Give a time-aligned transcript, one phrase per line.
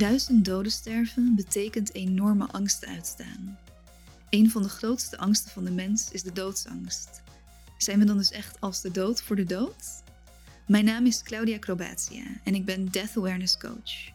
[0.00, 3.58] Duizend doden sterven betekent enorme angsten uitstaan.
[4.30, 7.22] Een van de grootste angsten van de mens is de doodsangst.
[7.78, 10.02] Zijn we dan dus echt als de dood voor de dood?
[10.66, 14.10] Mijn naam is Claudia Crobatia en ik ben Death Awareness Coach.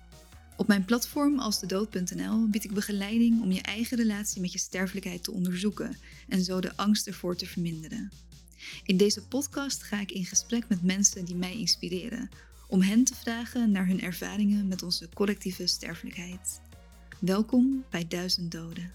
[0.58, 5.32] Op mijn platform alsdedood.nl bied ik begeleiding om je eigen relatie met je sterfelijkheid te
[5.32, 5.98] onderzoeken
[6.28, 8.12] en zo de angst ervoor te verminderen.
[8.84, 12.30] In deze podcast ga ik in gesprek met mensen die mij inspireren,
[12.68, 16.62] om hen te vragen naar hun ervaringen met onze collectieve sterfelijkheid.
[17.20, 18.92] Welkom bij Duizend Doden.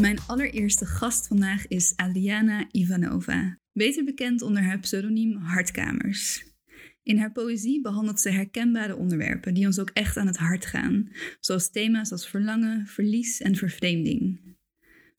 [0.00, 6.48] Mijn allereerste gast vandaag is Adriana Ivanova, beter bekend onder haar pseudoniem Hartkamers.
[7.02, 11.08] In haar poëzie behandelt ze herkenbare onderwerpen die ons ook echt aan het hart gaan,
[11.40, 14.49] zoals thema's als verlangen, verlies en vervreemding.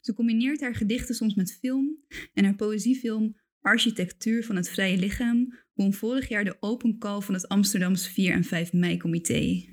[0.02, 1.98] Ze combineert haar gedichten soms met film
[2.34, 7.34] en haar poëziefilm Architectuur van het Vrije Lichaam won vorig jaar de open call van
[7.34, 9.66] het Amsterdams 4 en 5 mei-comité.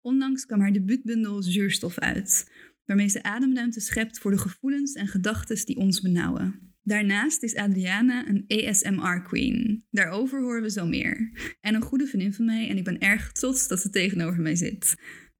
[0.00, 2.50] Onlangs kwam haar debuutbundel Zuurstof uit,
[2.84, 6.74] waarmee ze ademruimte schept voor de gevoelens en gedachten die ons benauwen.
[6.82, 9.84] Daarnaast is Adriana een ASMR-queen.
[9.90, 11.30] Daarover horen we zo meer.
[11.60, 14.54] En een goede vriendin van mij en ik ben erg trots dat ze tegenover mij
[14.54, 14.94] zit.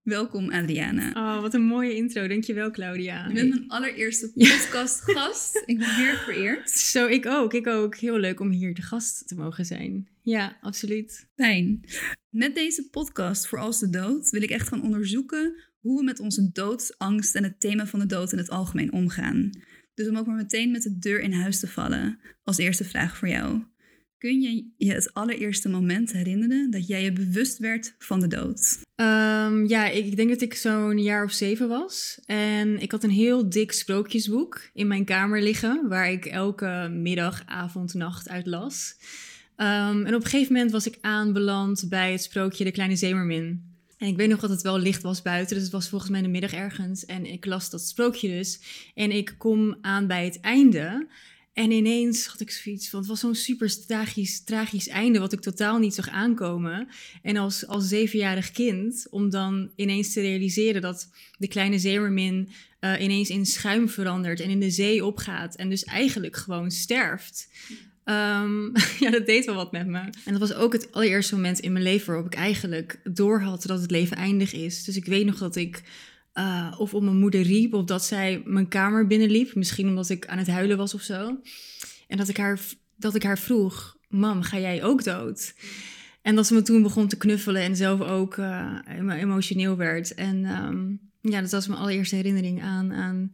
[0.05, 1.10] Welkom Adriana.
[1.14, 2.27] Oh, wat een mooie intro.
[2.27, 3.28] Dankjewel Claudia.
[3.28, 5.62] Je bent mijn allereerste podcastgast.
[5.66, 6.70] ik ben heel vereerd.
[6.70, 7.55] Zo, ik ook.
[7.55, 7.96] Ik ook.
[7.96, 10.08] Heel leuk om hier de gast te mogen zijn.
[10.22, 11.28] Ja, absoluut.
[11.36, 11.80] Fijn.
[12.28, 16.20] Met deze podcast voor Als de Dood wil ik echt gaan onderzoeken hoe we met
[16.20, 19.50] onze doodsangst en het thema van de dood in het algemeen omgaan.
[19.94, 23.16] Dus om ook maar meteen met de deur in huis te vallen, als eerste vraag
[23.16, 23.62] voor jou.
[24.25, 28.78] Kun je je het allereerste moment herinneren dat jij je bewust werd van de dood?
[28.97, 32.20] Um, ja, ik denk dat ik zo'n jaar of zeven was.
[32.27, 37.42] En ik had een heel dik sprookjesboek in mijn kamer liggen, waar ik elke middag,
[37.46, 38.96] avond, nacht uit las.
[39.57, 43.73] Um, en op een gegeven moment was ik aanbeland bij het sprookje De Kleine Zeemermin.
[43.98, 46.23] En ik weet nog dat het wel licht was buiten, dus het was volgens mij
[46.23, 47.06] de middag ergens.
[47.06, 48.61] En ik las dat sprookje dus.
[48.95, 51.06] En ik kom aan bij het einde.
[51.55, 55.41] En ineens had ik zoiets van, het was zo'n super tragisch, tragisch einde, wat ik
[55.41, 56.89] totaal niet zag aankomen.
[57.23, 62.48] En als, als zevenjarig kind, om dan ineens te realiseren dat de kleine zeemermin
[62.81, 65.57] uh, ineens in schuim verandert en in de zee opgaat.
[65.57, 67.48] En dus eigenlijk gewoon sterft.
[68.05, 68.73] Um,
[69.05, 69.98] ja, dat deed wel wat met me.
[69.98, 73.81] En dat was ook het allereerste moment in mijn leven waarop ik eigenlijk doorhad dat
[73.81, 74.85] het leven eindig is.
[74.85, 75.83] Dus ik weet nog dat ik
[76.34, 79.55] uh, of om mijn moeder riep of dat zij mijn kamer binnenliep.
[79.55, 81.40] Misschien omdat ik aan het huilen was of zo.
[82.08, 82.61] En dat ik haar,
[82.96, 85.55] dat ik haar vroeg, mam, ga jij ook dood?
[86.23, 88.78] En dat ze me toen begon te knuffelen en zelf ook uh,
[89.08, 90.14] emotioneel werd.
[90.14, 93.33] En um, ja, dat was mijn allereerste herinnering aan, aan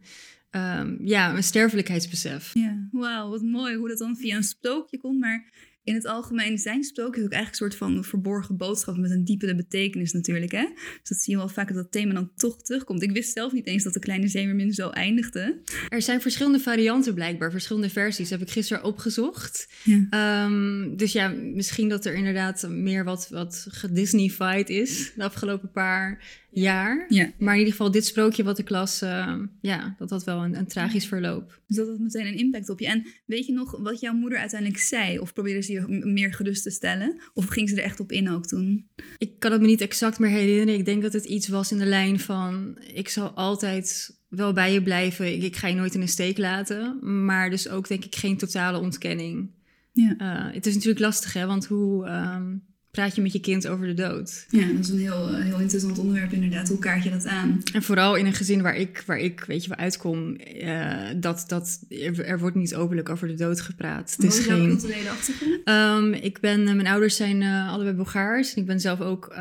[0.51, 2.51] um, ja, een sterfelijkheidsbesef.
[2.55, 5.19] Ja, wauw, wat mooi hoe dat dan via een sprookje komt.
[5.19, 5.53] Maar
[5.85, 9.55] in het algemeen zijn sprookjes ook eigenlijk een soort van verborgen boodschap met een diepere
[9.55, 10.53] betekenis natuurlijk.
[10.53, 10.65] Hè?
[10.75, 13.03] Dus dat zie je wel vaak dat dat thema dan toch terugkomt.
[13.03, 15.61] Ik wist zelf niet eens dat de kleine zeemermin zo eindigde.
[15.89, 18.31] Er zijn verschillende varianten blijkbaar, verschillende versies.
[18.31, 19.69] heb ik gisteren opgezocht.
[19.85, 20.45] Ja.
[20.45, 26.39] Um, dus ja, misschien dat er inderdaad meer wat, wat gedisneyfied is de afgelopen paar
[26.51, 27.07] jaar.
[27.09, 27.33] Ja.
[27.39, 30.57] Maar in ieder geval, dit sprookje wat ik las, uh, ja, dat had wel een,
[30.57, 31.61] een tragisch verloop.
[31.67, 32.87] Dus dat had meteen een impact op je.
[32.87, 35.19] En weet je nog wat jouw moeder uiteindelijk zei?
[35.19, 37.21] Of probeerde ze je meer gerust te stellen?
[37.35, 38.89] Of ging ze er echt op in ook toen?
[39.19, 40.79] Ik kan het me niet exact meer herinneren.
[40.81, 42.79] Ik denk dat het iets was in de lijn van...
[42.95, 45.43] ik zal altijd wel bij je blijven.
[45.43, 46.99] Ik, ga je nooit in de steek laten.
[47.25, 49.51] Maar dus ook denk ik geen totale ontkenning.
[49.93, 50.15] Ja.
[50.19, 51.47] Uh, het is natuurlijk lastig, hè?
[51.47, 52.09] Want hoe...
[52.09, 54.47] Um, praat je met je kind over de dood.
[54.49, 56.69] Ja, dat is een heel, eh, heel interessant onderwerp inderdaad.
[56.69, 57.63] Hoe kaart je dat aan?
[57.73, 61.45] En vooral in een gezin waar ik, waar ik weet je, wel uitkom, uh, dat,
[61.47, 61.81] dat,
[62.25, 64.15] er, wordt niet openlijk over de dood gepraat.
[64.19, 64.69] Wat is geen...
[64.69, 65.61] culturele achtergrond?
[65.65, 68.55] Um, ik ben, uh, mijn ouders zijn allebei Bulgaars.
[68.55, 69.35] En ik ben zelf ook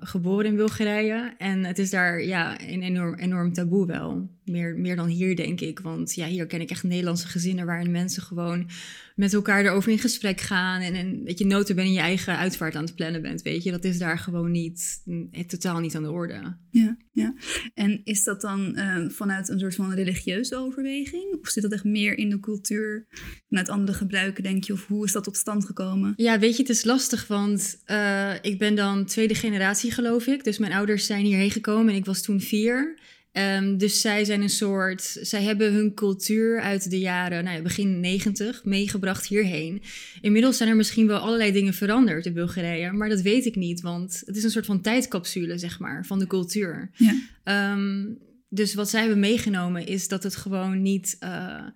[0.00, 1.34] geboren in Bulgarije.
[1.38, 4.28] En het is daar ja, een enorm, enorm taboe wel.
[4.44, 5.80] Meer, meer dan hier, denk ik.
[5.80, 8.68] Want ja, hier ken ik echt Nederlandse gezinnen waarin mensen gewoon
[9.16, 10.80] met elkaar erover in gesprek gaan.
[10.80, 13.70] En, en dat je notabene je eigen uitvaart aan het plannen bent, weet je.
[13.70, 16.56] Dat is daar gewoon niet, eh, totaal niet aan de orde.
[16.70, 17.34] Ja, ja.
[17.74, 21.38] En is dat dan uh, vanuit een soort van religieuze overweging?
[21.40, 23.06] Of zit dat echt meer in de cultuur,
[23.48, 24.72] vanuit andere gebruiken, denk je?
[24.72, 26.12] Of hoe is dat tot stand gekomen?
[26.16, 30.44] Ja, weet je, het is lastig, want uh, ik ben dan tweede generatie, geloof ik.
[30.44, 32.98] Dus mijn ouders zijn hierheen gekomen en ik was toen vier.
[33.38, 35.18] Um, dus zij zijn een soort.
[35.20, 39.82] Zij hebben hun cultuur uit de jaren, nou ja, begin 90 meegebracht hierheen.
[40.20, 43.80] Inmiddels zijn er misschien wel allerlei dingen veranderd in Bulgarije, maar dat weet ik niet,
[43.80, 46.90] want het is een soort van tijdcapsule, zeg maar, van de cultuur.
[46.94, 47.72] Ja.
[47.72, 48.18] Um,
[48.48, 51.16] dus wat zij hebben meegenomen is dat het gewoon niet.
[51.20, 51.66] Uh,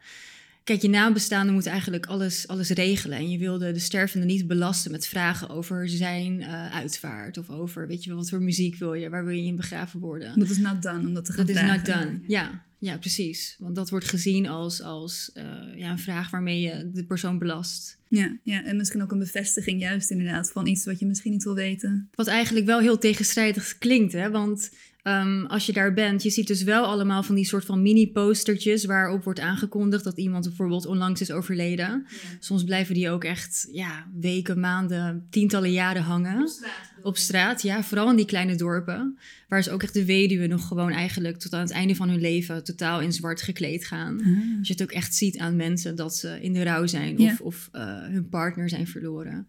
[0.71, 3.19] Kijk, je nabestaanden moeten eigenlijk alles, alles regelen.
[3.19, 7.39] En je wilde de stervende niet belasten met vragen over zijn uh, uitvaart.
[7.39, 9.09] Of over, weet je wel, wat voor muziek wil je?
[9.09, 10.39] Waar wil je in begraven worden?
[10.39, 12.65] Dat is not done, om dat te gaan Dat is not done, ja.
[12.79, 13.57] Ja, precies.
[13.59, 15.45] Want dat wordt gezien als, als uh,
[15.77, 17.99] ja, een vraag waarmee je de persoon belast.
[18.09, 21.45] Ja, ja, en misschien ook een bevestiging juist inderdaad van iets wat je misschien niet
[21.45, 22.09] wil weten.
[22.15, 24.31] Wat eigenlijk wel heel tegenstrijdig klinkt, hè?
[24.31, 24.71] Want
[25.05, 28.85] Um, als je daar bent, je ziet dus wel allemaal van die soort van mini-postertjes
[28.85, 32.07] waarop wordt aangekondigd dat iemand bijvoorbeeld onlangs is overleden.
[32.09, 32.19] Ja.
[32.39, 36.43] Soms blijven die ook echt ja, weken, maanden, tientallen jaren hangen.
[36.43, 36.89] Op straat.
[37.03, 39.19] Op straat, ja, vooral in die kleine dorpen.
[39.49, 42.21] Waar ze ook echt de weduwe nog gewoon eigenlijk tot aan het einde van hun
[42.21, 44.21] leven totaal in zwart gekleed gaan.
[44.21, 44.59] Ah.
[44.59, 47.23] Als je het ook echt ziet aan mensen dat ze in de rouw zijn of,
[47.23, 47.37] ja.
[47.39, 49.49] of uh, hun partner zijn verloren.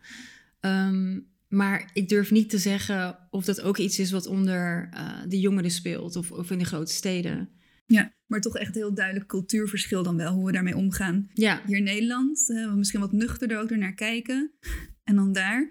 [0.61, 5.19] Um, maar ik durf niet te zeggen of dat ook iets is wat onder uh,
[5.27, 7.49] de jongeren speelt of, of in de grote steden.
[7.85, 11.29] Ja, maar toch echt heel duidelijk cultuurverschil dan wel, hoe we daarmee omgaan.
[11.33, 11.61] Ja.
[11.65, 14.51] Hier in Nederland, uh, we misschien wat nuchterder ook ernaar kijken.
[15.03, 15.61] En dan daar.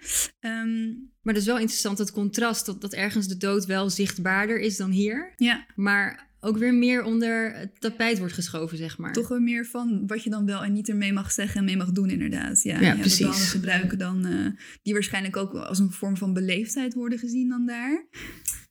[0.41, 4.61] Um, maar dat is wel interessant, het contrast, dat, dat ergens de dood wel zichtbaarder
[4.61, 5.33] is dan hier.
[5.37, 5.67] Ja.
[5.75, 9.13] Maar ook weer meer onder het tapijt wordt geschoven, zeg maar.
[9.13, 11.77] Toch weer meer van wat je dan wel en niet ermee mag zeggen en mee
[11.77, 12.63] mag doen, inderdaad.
[12.63, 13.19] Ja, ja, precies.
[13.19, 14.47] Bepaalde gebruiken dan, uh,
[14.83, 18.07] die waarschijnlijk ook als een vorm van beleefdheid worden gezien dan daar.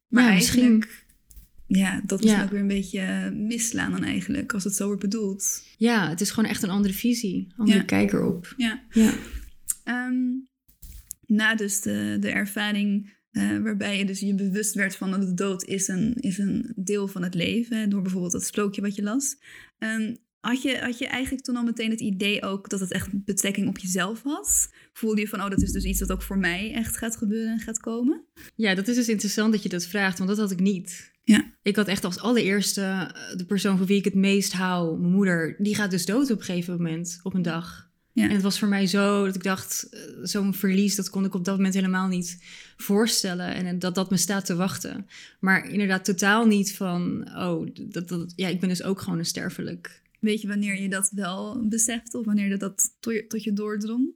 [0.07, 1.05] Maar ja, eigenlijk, misschien...
[1.65, 2.43] ja, dat is ja.
[2.43, 5.63] ook weer een beetje misslaan dan eigenlijk, als het zo wordt bedoeld.
[5.77, 7.83] Ja, het is gewoon echt een andere visie, andere ja.
[7.83, 8.53] kijk erop.
[8.57, 8.83] Ja.
[8.89, 9.13] ja.
[9.85, 10.47] Um,
[11.25, 15.33] na dus de, de ervaring uh, waarbij je dus je bewust werd van dat de
[15.33, 17.89] dood is een, is een deel van het leven.
[17.89, 19.37] Door bijvoorbeeld dat sprookje wat je las.
[19.79, 23.23] Um, had je, had je eigenlijk toen al meteen het idee ook dat het echt
[23.25, 24.69] betrekking op jezelf was?
[24.93, 27.51] Voelde je van, oh, dat is dus iets dat ook voor mij echt gaat gebeuren
[27.51, 28.25] en gaat komen?
[28.55, 31.11] Ja, dat is dus interessant dat je dat vraagt, want dat had ik niet.
[31.23, 31.57] Ja.
[31.61, 35.13] Ik had echt als allereerste eh, de persoon voor wie ik het meest hou, mijn
[35.13, 37.88] moeder, die gaat dus dood op een gegeven moment, op een dag.
[38.19, 38.27] Ja.
[38.27, 41.33] En het was voor mij zo dat ik dacht, eh, zo'n verlies, dat kon ik
[41.33, 42.37] op dat moment helemaal niet
[42.77, 43.53] voorstellen.
[43.53, 45.07] En dat dat me staat te wachten.
[45.39, 49.25] Maar inderdaad totaal niet van, oh, dat, dat, ja, ik ben dus ook gewoon een
[49.25, 50.01] sterfelijk.
[50.19, 54.07] Weet je wanneer je dat wel beseft of wanneer dat tot je, tot je doordrong?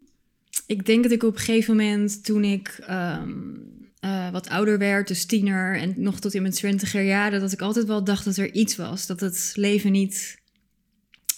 [0.66, 3.62] Ik denk dat ik op een gegeven moment, toen ik um,
[4.06, 7.62] uh, wat ouder werd, dus tiener en nog tot in mijn twintiger jaren, dat ik
[7.62, 9.08] altijd wel dacht dat er iets was.
[9.08, 10.42] Dat het leven niet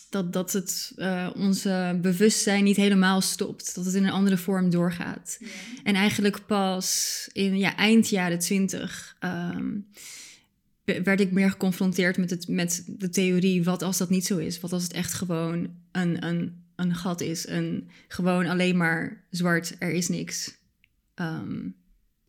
[0.10, 3.76] dat, dat het uh, onze bewustzijn niet helemaal stopt.
[3.76, 5.38] Dat het in een andere vorm doorgaat.
[5.40, 5.48] Ja.
[5.84, 9.88] En eigenlijk pas in ja, eind jaren twintig um,
[10.86, 14.60] werd ik meer geconfronteerd met, het, met de theorie: wat als dat niet zo is?
[14.60, 17.48] Wat als het echt gewoon een, een, een gat is?
[17.48, 20.58] Een, gewoon alleen maar zwart, er is niks.
[21.16, 21.76] Um,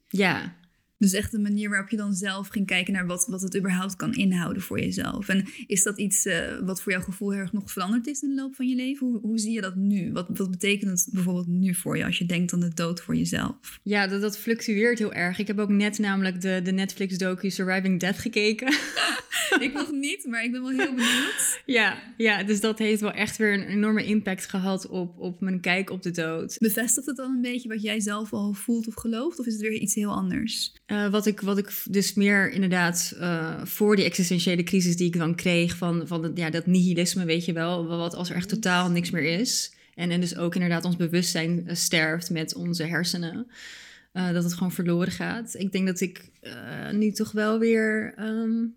[0.09, 0.55] ja.
[0.99, 3.97] Dus echt een manier waarop je dan zelf ging kijken naar wat, wat het überhaupt
[3.97, 5.29] kan inhouden voor jezelf.
[5.29, 8.29] En is dat iets uh, wat voor jouw gevoel heel erg nog veranderd is in
[8.29, 9.07] de loop van je leven?
[9.07, 10.13] Hoe, hoe zie je dat nu?
[10.13, 13.17] Wat, wat betekent het bijvoorbeeld nu voor je als je denkt aan de dood voor
[13.17, 13.81] jezelf?
[13.83, 15.39] Ja, dat, dat fluctueert heel erg.
[15.39, 18.69] Ik heb ook net namelijk de, de Netflix-docu Surviving Death gekeken.
[19.67, 21.55] ik nog niet, maar ik ben wel heel benieuwd.
[21.67, 25.61] Ja, ja, dus dat heeft wel echt weer een enorme impact gehad op, op mijn
[25.61, 26.57] kijk op de dood.
[26.59, 29.39] Bevestigt het dan een beetje wat jij zelf al voelt of gelooft?
[29.39, 30.75] Of is het weer iets heel anders?
[30.87, 35.17] Uh, wat, ik, wat ik dus meer inderdaad uh, voor die existentiële crisis die ik
[35.17, 35.77] dan kreeg...
[35.77, 37.87] van, van ja, dat nihilisme, weet je wel.
[37.87, 39.75] Wat als er echt totaal niks meer is.
[39.95, 43.47] En, en dus ook inderdaad ons bewustzijn uh, sterft met onze hersenen.
[44.13, 45.55] Uh, dat het gewoon verloren gaat.
[45.55, 46.31] Ik denk dat ik
[46.93, 48.15] nu toch wel weer...
[48.19, 48.75] Um,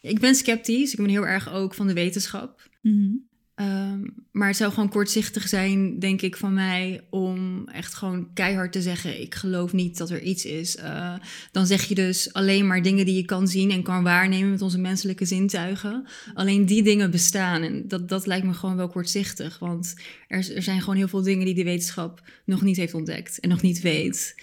[0.00, 0.92] ik ben sceptisch.
[0.92, 2.68] Ik ben heel erg ook van de wetenschap.
[2.80, 3.28] Mm -hmm.
[3.60, 8.72] Um, maar het zou gewoon kortzichtig zijn, denk ik, van mij om echt gewoon keihard
[8.72, 10.76] te zeggen: Ik geloof niet dat er iets is.
[10.76, 11.14] Uh,
[11.52, 14.62] dan zeg je dus alleen maar dingen die je kan zien en kan waarnemen met
[14.62, 16.06] onze menselijke zintuigen.
[16.34, 17.62] Alleen die dingen bestaan.
[17.62, 19.58] En dat, dat lijkt me gewoon wel kortzichtig.
[19.58, 19.94] Want
[20.28, 23.48] er, er zijn gewoon heel veel dingen die de wetenschap nog niet heeft ontdekt en
[23.48, 24.34] nog niet weet.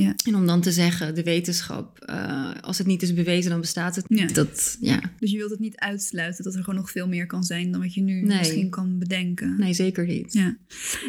[0.00, 0.14] Ja.
[0.26, 3.96] En om dan te zeggen, de wetenschap, uh, als het niet is bewezen, dan bestaat
[3.96, 4.26] het ja.
[4.26, 5.00] Dat, ja.
[5.18, 7.80] Dus je wilt het niet uitsluiten dat er gewoon nog veel meer kan zijn dan
[7.80, 8.38] wat je nu nee.
[8.38, 9.54] misschien kan bedenken.
[9.58, 10.32] Nee, zeker niet.
[10.32, 10.56] Ja.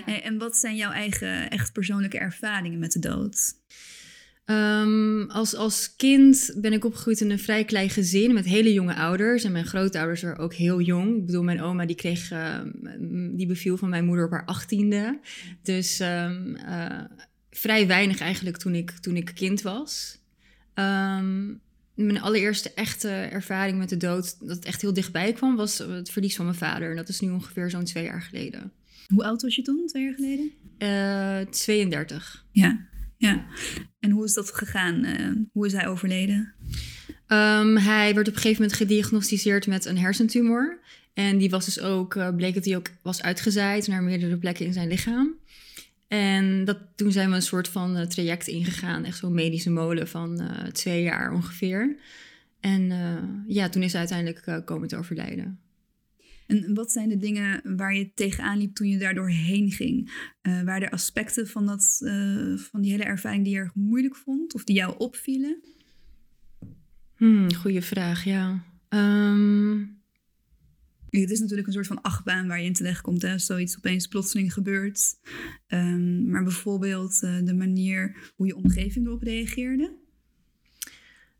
[0.05, 0.21] ja.
[0.21, 3.57] En wat zijn jouw eigen echt persoonlijke ervaringen met de dood?
[4.45, 8.95] Um, als, als kind ben ik opgegroeid in een vrij klein gezin met hele jonge
[8.95, 9.43] ouders.
[9.43, 11.17] En mijn grootouders waren ook heel jong.
[11.17, 12.59] Ik bedoel, mijn oma die kreeg, uh,
[13.31, 15.19] die beviel van mijn moeder op haar achttiende.
[15.63, 16.99] Dus um, uh,
[17.59, 20.17] vrij weinig eigenlijk toen ik, toen ik kind was.
[20.75, 21.61] Um,
[21.93, 26.11] mijn allereerste echte ervaring met de dood, dat het echt heel dichtbij kwam, was het
[26.11, 26.89] verlies van mijn vader.
[26.89, 28.71] En dat is nu ongeveer zo'n twee jaar geleden.
[29.07, 30.51] Hoe oud was je toen, twee jaar geleden?
[30.79, 32.45] Uh, 32.
[32.51, 32.87] Ja,
[33.17, 33.45] ja.
[33.99, 35.05] En hoe is dat gegaan?
[35.05, 36.53] Uh, hoe is hij overleden?
[37.27, 40.79] Um, hij werd op een gegeven moment gediagnosticeerd met een hersentumor.
[41.13, 44.65] En die was dus ook, uh, bleek dat hij ook was uitgezaaid naar meerdere plekken
[44.65, 45.35] in zijn lichaam.
[46.09, 50.07] En dat, toen zijn we een soort van uh, traject ingegaan, echt zo'n medische molen
[50.07, 51.99] van uh, twee jaar ongeveer.
[52.59, 52.91] En
[53.47, 55.59] ja, toen is hij uiteindelijk komen te overlijden.
[56.49, 60.11] En wat zijn de dingen waar je tegenaan liep toen je daar doorheen ging?
[60.41, 64.15] Uh, waren er aspecten van, dat, uh, van die hele ervaring die je erg moeilijk
[64.15, 65.61] vond of die jou opvielen?
[67.15, 68.63] Hmm, goeie vraag, ja.
[68.89, 69.98] Um...
[71.09, 73.21] Het is natuurlijk een soort van achtbaan waar je in terecht komt.
[73.21, 73.37] Hè?
[73.37, 75.15] Zoiets opeens plotseling gebeurt.
[75.67, 79.83] Um, maar bijvoorbeeld uh, de manier hoe je omgeving erop reageerde.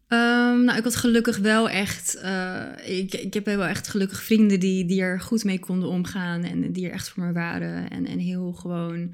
[0.08, 2.18] Um, nou, ik had gelukkig wel echt.
[2.24, 6.44] Uh, ik, ik heb wel echt gelukkig vrienden die, die er goed mee konden omgaan.
[6.44, 7.90] En die er echt voor me waren.
[7.90, 9.14] En, en heel gewoon.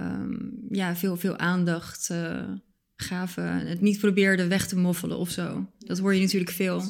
[0.00, 2.48] Um, ja, veel, veel aandacht uh,
[2.96, 3.66] gaven.
[3.66, 5.70] Het niet probeerden weg te moffelen of zo.
[5.78, 6.82] Dat hoor je natuurlijk veel.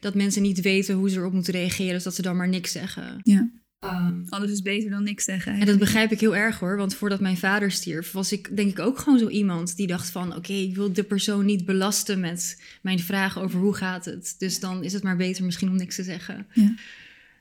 [0.00, 1.92] Dat mensen niet weten hoe ze erop moeten reageren.
[1.92, 3.20] Dus dat ze dan maar niks zeggen.
[3.22, 3.50] Ja.
[3.84, 5.54] Um, Alles is beter dan niks zeggen.
[5.54, 6.76] En dat begrijp ik heel erg hoor.
[6.76, 10.10] Want voordat mijn vader stierf, was ik denk ik ook gewoon zo iemand die dacht
[10.10, 10.36] van...
[10.36, 14.34] oké, ik wil de persoon niet belasten met mijn vragen over hoe gaat het.
[14.38, 16.46] Dus dan is het maar beter misschien om niks te zeggen.
[16.52, 16.74] Ja.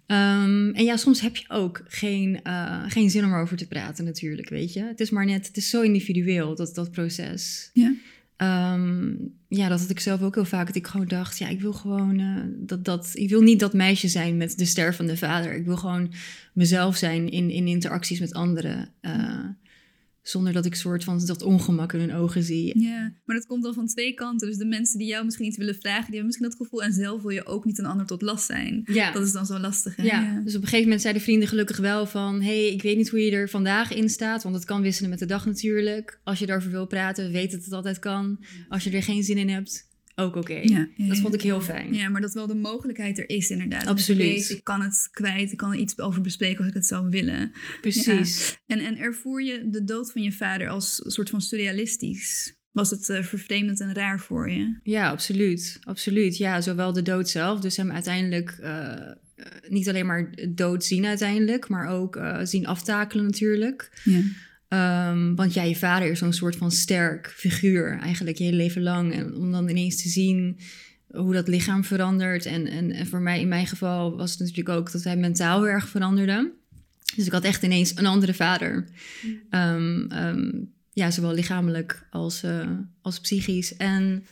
[0.08, 4.06] Um, en ja, soms heb je ook geen, uh, geen zin om erover te praten
[4.06, 4.84] natuurlijk, weet je.
[4.84, 7.70] Het is maar net, het is zo individueel, dat, dat proces.
[7.74, 7.94] Ja.
[8.38, 10.68] Um, ja, dat had ik zelf ook heel vaak.
[10.68, 13.12] Dat ik gewoon dacht, ja, ik wil gewoon uh, dat, dat.
[13.14, 15.56] Ik wil niet dat meisje zijn met de stervende vader.
[15.56, 16.14] Ik wil gewoon
[16.54, 18.90] mezelf zijn in, in interacties met anderen.
[19.02, 19.46] Uh,
[20.28, 22.80] zonder dat ik soort van dat ongemak in hun ogen zie.
[22.80, 24.48] Ja, maar dat komt dan van twee kanten.
[24.48, 26.84] Dus de mensen die jou misschien iets willen vragen, die hebben misschien dat gevoel.
[26.84, 28.82] En zelf wil je ook niet een ander tot last zijn.
[28.86, 29.12] Ja.
[29.12, 29.96] Dat is dan zo lastig.
[29.96, 30.04] Hè?
[30.04, 30.22] Ja.
[30.22, 30.42] ja.
[30.44, 32.42] dus op een gegeven moment zeiden vrienden gelukkig wel van...
[32.42, 34.44] hey, ik weet niet hoe je er vandaag in staat.
[34.44, 36.20] Want het kan wisselen met de dag natuurlijk.
[36.24, 38.44] Als je daarover wil praten, weet dat het altijd kan.
[38.70, 39.85] Als je er geen zin in hebt,
[40.16, 40.60] ook oké.
[40.64, 41.94] Ja, dat vond ik heel fijn.
[41.94, 43.88] Ja, maar dat wel de mogelijkheid er is inderdaad.
[43.88, 44.50] Absoluut.
[44.50, 47.52] Ik, kan het kwijt, ik kan er iets over bespreken als ik het zou willen.
[47.82, 48.58] Precies.
[48.66, 52.56] En, en ervoer je de dood van je vader als soort van surrealistisch?
[52.72, 54.80] Was het uh, vervreemdend en raar voor je?
[54.84, 55.80] Ja, absoluut.
[55.84, 56.38] Absoluut.
[56.38, 59.12] Ja, zowel de dood zelf, dus hem uiteindelijk uh,
[59.68, 64.02] niet alleen maar dood zien uiteindelijk, maar ook uh, zien aftakelen natuurlijk.
[64.04, 64.22] Ja.
[64.76, 68.82] Um, want ja, je vader is zo'n soort van sterk figuur eigenlijk je hele leven
[68.82, 69.14] lang.
[69.14, 70.60] En om dan ineens te zien
[71.08, 72.46] hoe dat lichaam verandert.
[72.46, 75.64] En, en, en voor mij, in mijn geval, was het natuurlijk ook dat hij mentaal
[75.64, 76.52] heel erg veranderde.
[77.16, 78.88] Dus ik had echt ineens een andere vader.
[79.50, 82.70] Um, um, ja, zowel lichamelijk als, uh,
[83.02, 83.76] als psychisch.
[83.76, 84.26] En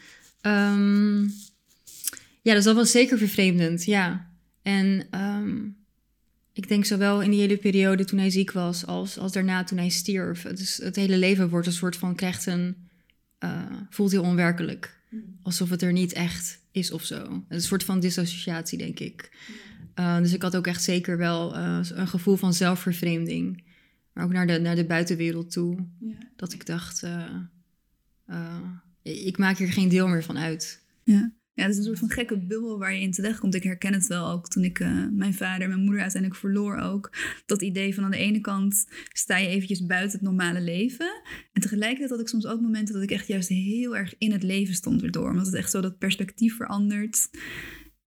[2.42, 4.30] ja, dus dat was zeker vervreemdend, ja.
[4.62, 5.08] En
[6.54, 9.78] ik denk zowel in die hele periode toen hij ziek was, als, als daarna toen
[9.78, 10.42] hij stierf.
[10.42, 12.76] Dus het hele leven wordt een soort van, krijgt een,
[13.40, 15.00] uh, voelt heel onwerkelijk.
[15.10, 15.40] Hmm.
[15.42, 17.44] Alsof het er niet echt is of zo.
[17.48, 19.32] Een soort van dissociatie, denk ik.
[20.00, 23.64] Uh, dus ik had ook echt zeker wel uh, een gevoel van zelfvervreemding.
[24.14, 25.86] Maar ook naar de, naar de buitenwereld toe.
[26.00, 26.18] Ja.
[26.36, 27.04] Dat ik dacht,
[29.02, 30.82] ik maak hier geen deel meer van uit.
[31.04, 31.32] Ja.
[31.56, 33.56] Ja, het is een soort van gekke bubbel waar je in terecht komt.
[33.56, 36.78] Ik herken het wel ook toen ik uh, mijn vader en mijn moeder uiteindelijk verloor
[36.78, 37.16] ook.
[37.46, 41.22] Dat idee van aan de ene kant sta je eventjes buiten het normale leven.
[41.52, 44.44] En tegelijkertijd had ik soms ook momenten dat ik echt juist heel erg in het
[44.44, 45.30] leven stond erdoor.
[45.30, 47.30] Omdat het echt zo dat perspectief verandert.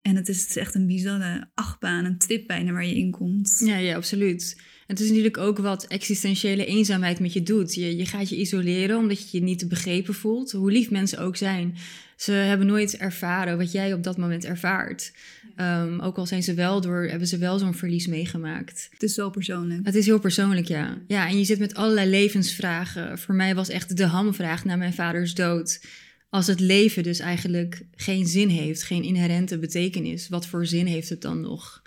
[0.01, 3.11] En het is, het is echt een bizarre achtbaan, een trip bijna waar je in
[3.11, 3.63] komt.
[3.65, 4.63] Ja, ja, absoluut.
[4.93, 7.75] Het is natuurlijk ook wat existentiële eenzaamheid met je doet.
[7.75, 10.53] Je, je gaat je isoleren omdat je je niet begrepen voelt.
[10.53, 11.77] Hoe lief mensen ook zijn.
[12.17, 15.13] Ze hebben nooit ervaren wat jij op dat moment ervaart.
[15.57, 18.89] Um, ook al zijn ze wel door, hebben ze wel zo'n verlies meegemaakt.
[18.91, 19.87] Het is zo persoonlijk.
[19.87, 20.99] Het is heel persoonlijk, ja.
[21.07, 23.19] Ja, en je zit met allerlei levensvragen.
[23.19, 25.85] Voor mij was echt de hamvraag na mijn vaders dood.
[26.31, 31.09] Als het leven dus eigenlijk geen zin heeft, geen inherente betekenis, wat voor zin heeft
[31.09, 31.82] het dan nog?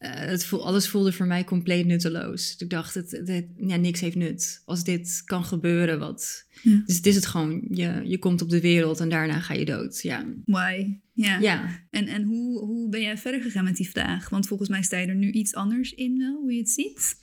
[0.00, 2.56] Uh, het voel, alles voelde voor mij compleet nutteloos.
[2.58, 4.62] Ik dacht, het, het, ja, niks heeft nut.
[4.64, 6.46] Als dit kan gebeuren, wat...
[6.62, 6.82] Ja.
[6.86, 7.64] Dus het is het gewoon.
[7.70, 10.02] Je, je komt op de wereld en daarna ga je dood.
[10.02, 10.26] Ja.
[10.44, 10.98] Why?
[11.12, 11.38] Ja.
[11.38, 11.86] ja.
[11.90, 14.28] En, en hoe, hoe ben jij verder gegaan met die vraag?
[14.28, 17.16] Want volgens mij sta je er nu iets anders in wel, hoe je het ziet.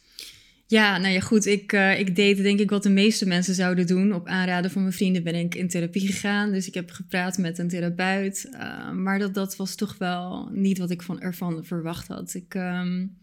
[0.67, 1.45] Ja, nou ja, goed.
[1.45, 4.13] Ik, uh, ik deed denk ik wat de meeste mensen zouden doen.
[4.13, 6.51] Op aanraden van mijn vrienden ben ik in therapie gegaan.
[6.51, 8.49] Dus ik heb gepraat met een therapeut.
[8.53, 12.33] Uh, maar dat, dat was toch wel niet wat ik van, ervan verwacht had.
[12.33, 13.17] Ik, um,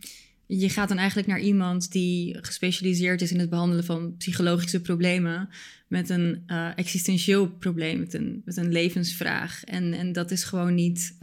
[0.47, 5.49] je gaat dan eigenlijk naar iemand die gespecialiseerd is in het behandelen van psychologische problemen.
[5.89, 9.65] Met een uh, existentieel probleem, met een, met een levensvraag.
[9.65, 11.17] En, en dat is gewoon niet.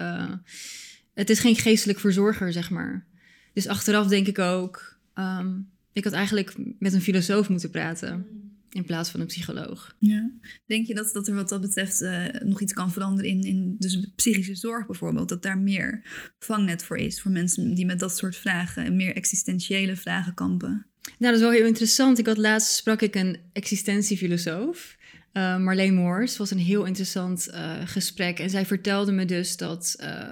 [1.14, 3.06] het is geen geestelijk verzorger, zeg maar.
[3.54, 4.98] Dus achteraf denk ik ook.
[5.16, 5.70] Um,
[6.00, 8.26] ik had eigenlijk met een filosoof moeten praten.
[8.72, 9.96] in plaats van een psycholoog.
[10.00, 10.32] Ja.
[10.66, 13.76] Denk je dat, dat er wat dat betreft uh, nog iets kan veranderen in, in
[13.80, 15.30] dus psychische zorg bijvoorbeeld?
[15.30, 16.02] Dat daar meer
[16.40, 20.86] vangnet voor is voor mensen die met dat soort vragen, meer existentiële vragen kampen?
[21.02, 22.18] Nou, dat is wel heel interessant.
[22.18, 24.98] Ik had laatst sprak ik een existentiefilosoof.
[25.40, 28.40] Uh, Marleen Moors was een heel interessant uh, gesprek.
[28.40, 30.24] En zij vertelde me dus dat uh,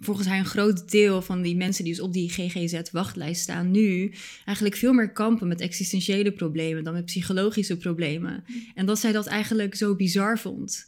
[0.00, 4.14] volgens haar een groot deel van die mensen die dus op die GGZ-wachtlijst staan nu
[4.44, 8.44] eigenlijk veel meer kampen met existentiële problemen dan met psychologische problemen.
[8.74, 10.86] En dat zij dat eigenlijk zo bizar vond.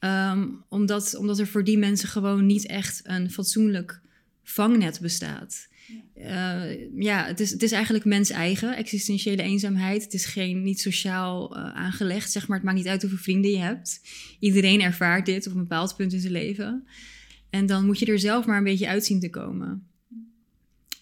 [0.00, 4.00] Um, omdat, omdat er voor die mensen gewoon niet echt een fatsoenlijk
[4.42, 5.68] vangnet bestaat.
[6.16, 10.02] Uh, ja, het is, het is eigenlijk mens-eigen, existentiële eenzaamheid.
[10.02, 12.56] Het is geen, niet sociaal uh, aangelegd, zeg maar.
[12.56, 14.00] Het maakt niet uit hoeveel vrienden je hebt.
[14.38, 16.86] Iedereen ervaart dit op een bepaald punt in zijn leven.
[17.50, 19.86] En dan moet je er zelf maar een beetje uit zien te komen.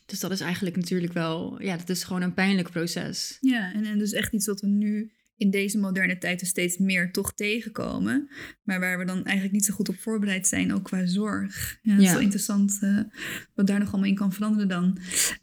[0.06, 3.38] Dus dat is eigenlijk natuurlijk wel, ja, dat is gewoon een pijnlijk proces.
[3.40, 6.78] Ja, en, en dus echt iets wat we nu in deze moderne tijd er steeds
[6.78, 8.30] meer toch tegenkomen.
[8.62, 11.78] Maar waar we dan eigenlijk niet zo goed op voorbereid zijn, ook qua zorg.
[11.82, 13.00] Ja, dat is wel interessant uh,
[13.54, 14.98] wat daar nog allemaal in kan veranderen dan.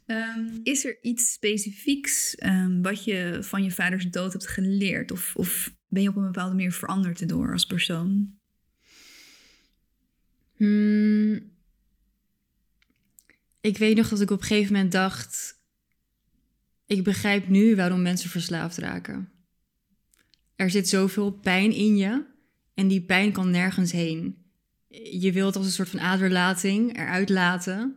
[0.06, 5.10] Um, is er iets specifieks um, wat je van je vaders dood hebt geleerd?
[5.10, 8.34] Of, of ben je op een bepaalde manier veranderd erdoor als persoon?
[10.56, 11.54] Hmm.
[13.60, 15.54] Ik weet nog dat ik op een gegeven moment dacht...
[16.86, 19.35] Ik begrijp nu waarom mensen verslaafd raken
[20.56, 22.24] er zit zoveel pijn in je
[22.74, 24.36] en die pijn kan nergens heen.
[25.10, 27.96] Je wilt als een soort van aderlating eruit laten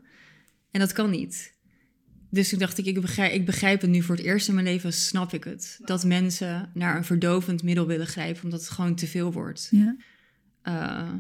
[0.72, 1.58] en dat kan niet.
[2.30, 4.66] Dus toen dacht ik, ik begrijp, ik begrijp het nu voor het eerst in mijn
[4.66, 5.80] leven, snap ik het.
[5.86, 9.68] Dat mensen naar een verdovend middel willen grijpen omdat het gewoon te veel wordt.
[9.72, 9.96] Ja.
[10.64, 11.14] Uh,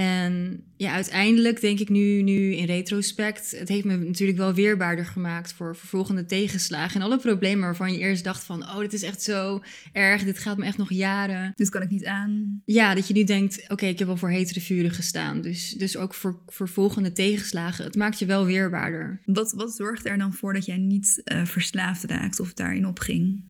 [0.00, 5.04] en ja, uiteindelijk denk ik nu, nu in retrospect, het heeft me natuurlijk wel weerbaarder
[5.04, 7.00] gemaakt voor vervolgende tegenslagen.
[7.00, 10.38] En alle problemen waarvan je eerst dacht van, oh, dit is echt zo erg, dit
[10.38, 11.52] gaat me echt nog jaren.
[11.56, 12.62] Dit kan ik niet aan.
[12.64, 15.40] Ja, dat je nu denkt, oké, ik heb al voor hetere vuren gestaan.
[15.40, 19.20] Dus, dus ook voor, voor volgende tegenslagen, het maakt je wel weerbaarder.
[19.24, 23.48] Wat, wat zorgt er dan voor dat jij niet uh, verslaafd raakt of daarin opging?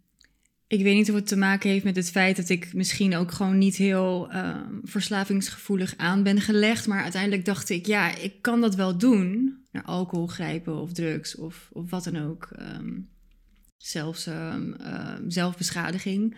[0.70, 3.32] Ik weet niet of het te maken heeft met het feit dat ik misschien ook
[3.32, 6.86] gewoon niet heel uh, verslavingsgevoelig aan ben gelegd.
[6.86, 9.58] Maar uiteindelijk dacht ik, ja, ik kan dat wel doen.
[9.72, 12.48] Naar alcohol grijpen of drugs of, of wat dan ook.
[12.60, 13.08] Um,
[13.76, 14.54] zelfs uh,
[15.28, 16.36] zelfbeschadiging.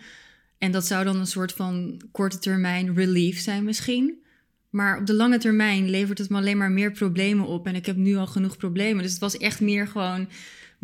[0.57, 4.23] En dat zou dan een soort van korte termijn relief zijn misschien.
[4.69, 7.67] Maar op de lange termijn levert het me alleen maar meer problemen op.
[7.67, 9.03] En ik heb nu al genoeg problemen.
[9.03, 10.27] Dus het was echt meer gewoon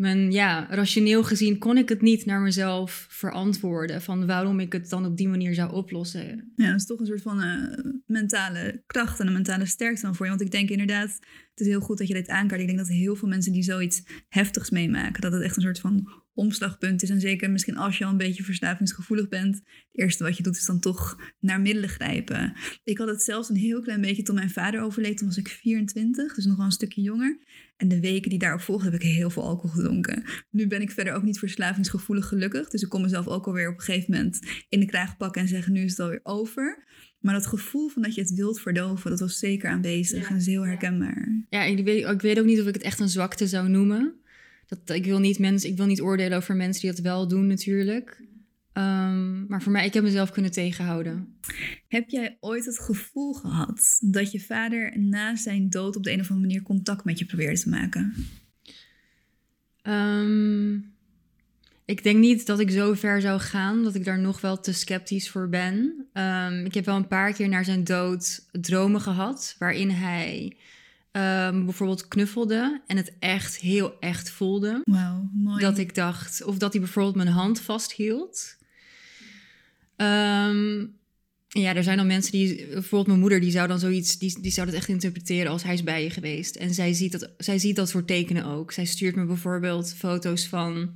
[0.00, 4.02] mijn, ja, rationeel gezien kon ik het niet naar mezelf verantwoorden.
[4.02, 6.52] Van waarom ik het dan op die manier zou oplossen.
[6.56, 10.14] Ja, dat is toch een soort van uh, mentale kracht en een mentale sterkte dan
[10.14, 10.30] voor je.
[10.30, 11.08] Want ik denk inderdaad,
[11.50, 12.60] het is heel goed dat je dit aankaart.
[12.60, 15.80] Ik denk dat heel veel mensen die zoiets heftigs meemaken, dat het echt een soort
[15.80, 17.10] van omslagpunt is.
[17.10, 19.54] En zeker misschien als je al een beetje verslavingsgevoelig bent.
[19.54, 22.52] Het eerste wat je doet is dan toch naar middelen grijpen.
[22.84, 25.16] Ik had het zelfs een heel klein beetje toen mijn vader overleed.
[25.16, 27.38] Toen was ik 24, dus nog wel een stukje jonger.
[27.80, 30.24] En de weken die daarop volgden heb ik heel veel alcohol gedronken.
[30.50, 32.70] Nu ben ik verder ook niet verslavingsgevoelig gelukkig.
[32.70, 35.48] Dus ik kon mezelf ook alweer op een gegeven moment in de kraag pakken en
[35.48, 36.84] zeggen nu is het alweer over.
[37.20, 40.46] Maar dat gevoel van dat je het wilt verdoven, dat was zeker aanwezig en is
[40.46, 41.46] heel herkenbaar.
[41.48, 44.14] Ja, ik weet, ik weet ook niet of ik het echt een zwakte zou noemen.
[44.66, 47.46] Dat, ik, wil niet mensen, ik wil niet oordelen over mensen die dat wel doen
[47.46, 48.22] natuurlijk.
[48.72, 51.38] Um, maar voor mij, ik heb mezelf kunnen tegenhouden.
[51.88, 56.20] Heb jij ooit het gevoel gehad dat je vader na zijn dood op de een
[56.20, 58.14] of andere manier contact met je probeerde te maken?
[59.82, 60.94] Um,
[61.84, 64.72] ik denk niet dat ik zo ver zou gaan, dat ik daar nog wel te
[64.72, 66.06] sceptisch voor ben.
[66.12, 70.56] Um, ik heb wel een paar keer na zijn dood dromen gehad, waarin hij
[71.12, 74.80] um, bijvoorbeeld knuffelde en het echt heel echt voelde.
[74.84, 75.60] Wauw, mooi.
[75.60, 78.58] Dat ik dacht, of dat hij bijvoorbeeld mijn hand vasthield.
[80.00, 80.98] Um,
[81.48, 84.52] ja, er zijn dan mensen die, bijvoorbeeld mijn moeder, die zou dan zoiets, die, die
[84.52, 86.56] zou dat echt interpreteren als hij is bij je geweest.
[86.56, 88.72] En zij ziet, dat, zij ziet dat soort tekenen ook.
[88.72, 90.90] Zij stuurt me bijvoorbeeld foto's van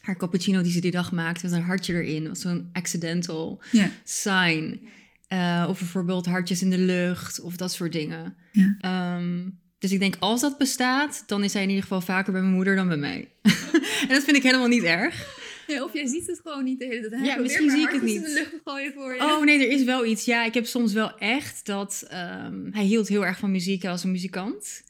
[0.00, 2.28] haar cappuccino die ze die dag maakte met een hartje erin.
[2.28, 3.88] was zo'n accidental yeah.
[4.04, 4.80] sign.
[5.28, 8.34] Uh, of bijvoorbeeld hartjes in de lucht of dat soort dingen.
[8.52, 9.16] Yeah.
[9.16, 12.40] Um, dus ik denk, als dat bestaat, dan is hij in ieder geval vaker bij
[12.40, 13.28] mijn moeder dan bij mij.
[14.08, 15.44] en dat vind ik helemaal niet erg.
[15.66, 17.26] Ja, of jij ziet het gewoon niet de hele tijd.
[17.26, 18.14] ja, misschien zie ik het niet.
[18.14, 19.22] in de lucht gooien voor je.
[19.22, 20.24] Oh nee, er is wel iets.
[20.24, 22.08] Ja, ik heb soms wel echt dat...
[22.12, 24.84] Um, hij hield heel erg van muziek als een muzikant.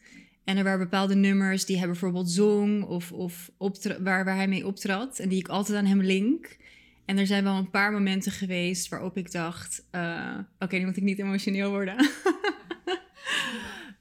[0.45, 4.67] En er waren bepaalde nummers die hij bijvoorbeeld zong of, of waar, waar hij mee
[4.67, 5.19] optrad.
[5.19, 6.57] En die ik altijd aan hem link.
[7.05, 9.87] En er zijn wel een paar momenten geweest waarop ik dacht...
[9.95, 11.97] Uh, Oké, okay, nu moet ik niet emotioneel worden.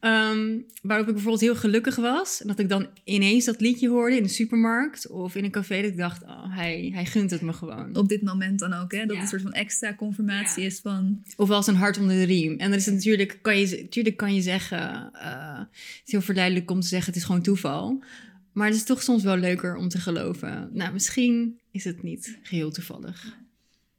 [0.05, 2.41] Ehm, waarop ik bijvoorbeeld heel gelukkig was.
[2.41, 5.81] En dat ik dan ineens dat liedje hoorde in de supermarkt of in een café.
[5.81, 7.95] Dat ik dacht, oh, hij, hij gunt het me gewoon.
[7.95, 9.05] Op dit moment dan ook, hè?
[9.05, 11.23] Dat het een soort van extra confirmatie is van...
[11.35, 12.51] Of als een hart onder de riem.
[12.51, 15.09] En dan is het natuurlijk, kan je, natuurlijk kan je zeggen...
[15.13, 18.03] eh, het is heel verleidelijk om te zeggen, het is gewoon toeval.
[18.51, 20.69] Maar het is toch soms wel leuker om te geloven.
[20.73, 23.37] Nou, misschien is het niet geheel toevallig.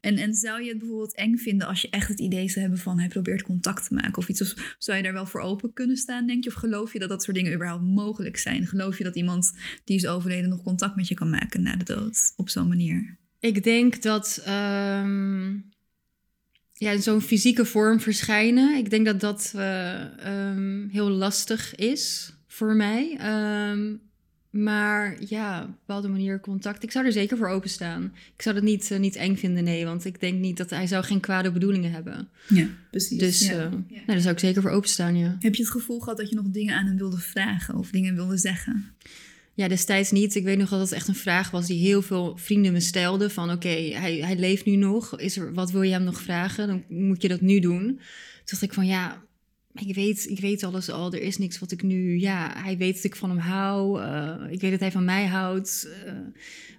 [0.06, 2.78] En, en zou je het bijvoorbeeld eng vinden als je echt het idee zou hebben
[2.78, 4.40] van hij probeert contact te maken of iets?
[4.40, 6.50] Of zou je daar wel voor open kunnen staan, denk je?
[6.50, 8.66] Of geloof je dat dat soort dingen überhaupt mogelijk zijn?
[8.66, 9.52] Geloof je dat iemand
[9.84, 13.18] die is overleden nog contact met je kan maken na de dood op zo'n manier?
[13.40, 15.52] Ik denk dat ehm,
[16.72, 22.76] ja, zo'n fysieke vorm verschijnen, ik denk dat dat eh, ehm, heel lastig is voor
[22.76, 23.16] mij.
[23.18, 23.94] Ehm,
[24.56, 26.82] maar ja, op een bepaalde manier contact.
[26.82, 28.12] Ik zou er zeker voor openstaan.
[28.36, 29.84] Ik zou dat niet, eh, niet eng vinden, nee.
[29.84, 32.28] Want ik denk niet dat hij zou geen kwade bedoelingen hebben.
[32.48, 33.18] Ja, precies.
[33.18, 33.52] Dus ja.
[33.52, 35.36] eh, nou, daar zou ik zeker voor openstaan, ja.
[35.40, 38.14] Heb je het gevoel gehad dat je nog dingen aan hem wilde vragen of dingen
[38.14, 38.94] wilde zeggen?
[39.54, 40.34] Ja, destijds niet.
[40.34, 43.30] Ik weet nog dat het echt een vraag was die heel veel vrienden me stelden.
[43.30, 45.18] Van oké, hij, hij leeft nu nog.
[45.18, 46.66] Is er, wat wil je hem nog vragen?
[46.66, 47.84] Dan moet je dat nu doen.
[47.86, 47.98] Toen
[48.44, 49.22] dacht ik van ja,
[49.80, 51.12] ik weet, ik weet alles al.
[51.12, 52.18] Er is niks wat ik nu...
[52.20, 54.02] Ja, hij weet dat ik van hem hou.
[54.02, 55.88] eh, ik weet dat hij van mij houdt.
[56.06, 56.12] eh,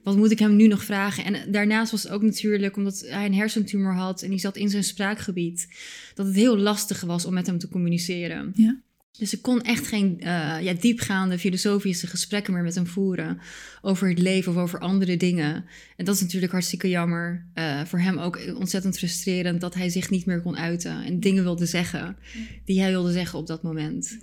[0.04, 1.24] wat moet ik hem nu nog vragen?
[1.26, 4.22] En daarnaast was het ook natuurlijk, omdat hij een hersentumor had...
[4.22, 5.68] en die zat in zijn spraakgebied...
[6.14, 8.52] dat het heel lastig was om met hem te communiceren.
[8.56, 8.82] Ja.
[9.18, 13.40] Dus ik kon echt geen eh, ja, diepgaande filosofische gesprekken meer met hem voeren
[13.82, 15.66] over het leven of over andere dingen.
[15.96, 17.46] En dat is natuurlijk hartstikke jammer.
[17.54, 21.44] Eh, voor hem ook ontzettend frustrerend dat hij zich niet meer kon uiten en dingen
[21.44, 22.18] wilde zeggen
[22.66, 24.18] die hij wilde zeggen op dat moment.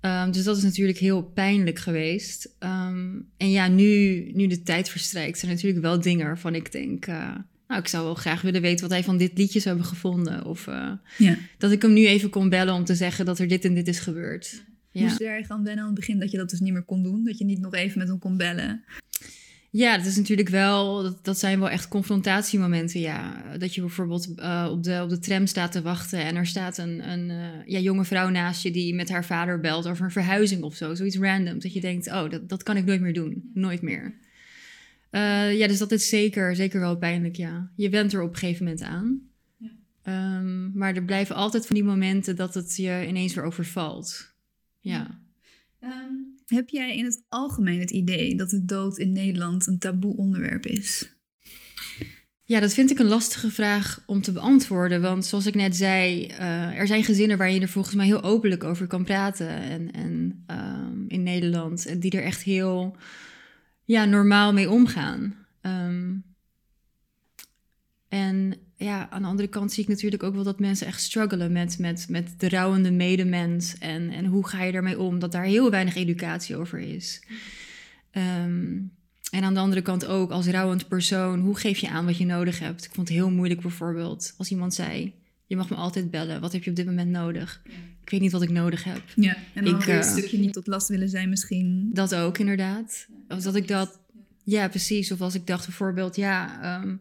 [0.00, 2.54] Ehm, dus dat is natuurlijk heel pijnlijk geweest.
[2.58, 7.06] Ehm, en ja, nu, nu de tijd verstrijkt, zijn natuurlijk wel dingen waarvan ik denk.
[7.06, 7.34] eh,
[7.70, 10.44] nou, ik zou wel graag willen weten wat hij van dit liedje zou hebben gevonden.
[10.44, 11.36] Of eh, Ja.
[11.58, 13.88] dat ik hem nu even kon bellen om te zeggen dat er dit en dit
[13.88, 14.62] is gebeurd.
[14.90, 16.72] Ja, Moest je er erg aan wennen aan het begin dat je dat dus niet
[16.72, 17.24] meer kon doen?
[17.24, 18.84] Dat je niet nog even met hem kon bellen?
[19.70, 23.00] ja dat is natuurlijk wel, dat, dat zijn wel echt confrontatiemomenten.
[23.00, 23.42] Ja.
[23.58, 26.78] Dat je bijvoorbeeld eh, op, de, op de tram staat te wachten en er staat
[26.78, 30.10] een, een eh, ja, jonge vrouw naast je die met haar vader belt over een
[30.10, 30.94] verhuizing of zo.
[30.94, 31.58] Zoiets random.
[31.58, 33.50] Dat je denkt, oh, dat, dat kan ik nooit meer doen.
[33.54, 34.14] Nooit meer.
[35.10, 37.70] Eh, ja, dus dat is zeker, zeker wel pijnlijk, ja.
[37.76, 39.20] Je went er op een gegeven moment aan.
[39.56, 39.70] Ja.
[40.02, 44.34] Ehm, maar er blijven altijd van die momenten dat het je ineens weer overvalt.
[44.80, 45.20] Ja.
[45.80, 46.12] Ehm,
[46.46, 50.66] heb jij in het algemeen het idee dat de dood in Nederland een taboe onderwerp
[50.66, 51.18] is?
[52.44, 55.02] Ja, dat vind ik een lastige vraag om te beantwoorden.
[55.02, 58.22] Want zoals ik net zei, eh, er zijn gezinnen waar je er volgens mij heel
[58.22, 59.48] openlijk over kan praten.
[59.48, 61.86] En, en ehm, in Nederland.
[61.86, 62.96] En die er echt heel
[63.90, 65.34] ja, normaal mee omgaan.
[65.60, 66.14] Ehm,
[68.08, 71.52] en ja, aan de andere kant zie ik natuurlijk ook wel dat mensen echt struggelen
[71.52, 73.78] met, met, met de rouwende medemens.
[73.78, 75.18] En, en hoe ga je daarmee om?
[75.18, 77.22] Dat daar heel weinig educatie over is.
[78.10, 78.78] Ehm,
[79.30, 82.26] en aan de andere kant ook, als rouwend persoon, hoe geef je aan wat je
[82.26, 82.84] nodig hebt?
[82.84, 85.14] Ik vond het heel moeilijk bijvoorbeeld als iemand zei:
[85.46, 87.62] Je mag me altijd bellen, wat heb je op dit moment nodig?
[88.10, 89.02] Ik weet niet wat ik nodig heb.
[89.14, 91.90] Ja, en dan Ik, weer een eh, stukje niet tot last willen zijn misschien.
[91.92, 93.06] Dat ook inderdaad.
[93.28, 93.98] Of dat ik dat,
[94.44, 95.12] ja, precies.
[95.12, 96.92] Of als ik dacht bijvoorbeeld, ja, ehm,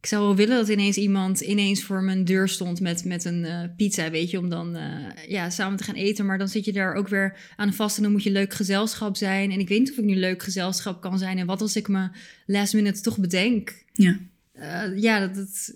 [0.00, 3.44] ik zou wel willen dat ineens iemand ineens voor mijn deur stond met, met een
[3.44, 6.26] eh, pizza, weet je, om dan eh, ja, samen te gaan eten.
[6.26, 9.16] Maar dan zit je daar ook weer aan vast en dan moet je leuk gezelschap
[9.16, 9.50] zijn.
[9.50, 11.38] En ik weet niet of ik nu leuk gezelschap kan zijn.
[11.38, 12.08] En wat als ik me
[12.46, 13.84] last minute toch bedenk?
[13.92, 14.18] Ja.
[14.94, 15.74] Ja, dat, dat,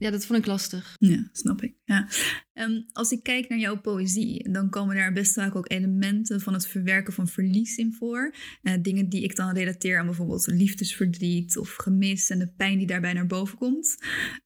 [0.00, 0.96] ja, dat vond ik lastig.
[0.98, 1.74] Ja, snap ik.
[1.84, 2.08] Ja.
[2.52, 6.52] Ehm, als ik kijk naar jouw poëzie, dan komen daar best vaak ook elementen van
[6.52, 8.34] het verwerken van verlies in voor.
[8.62, 12.86] Eh, dingen die ik dan relateer aan bijvoorbeeld liefdesverdriet of gemis en de pijn die
[12.86, 13.96] daarbij naar boven komt.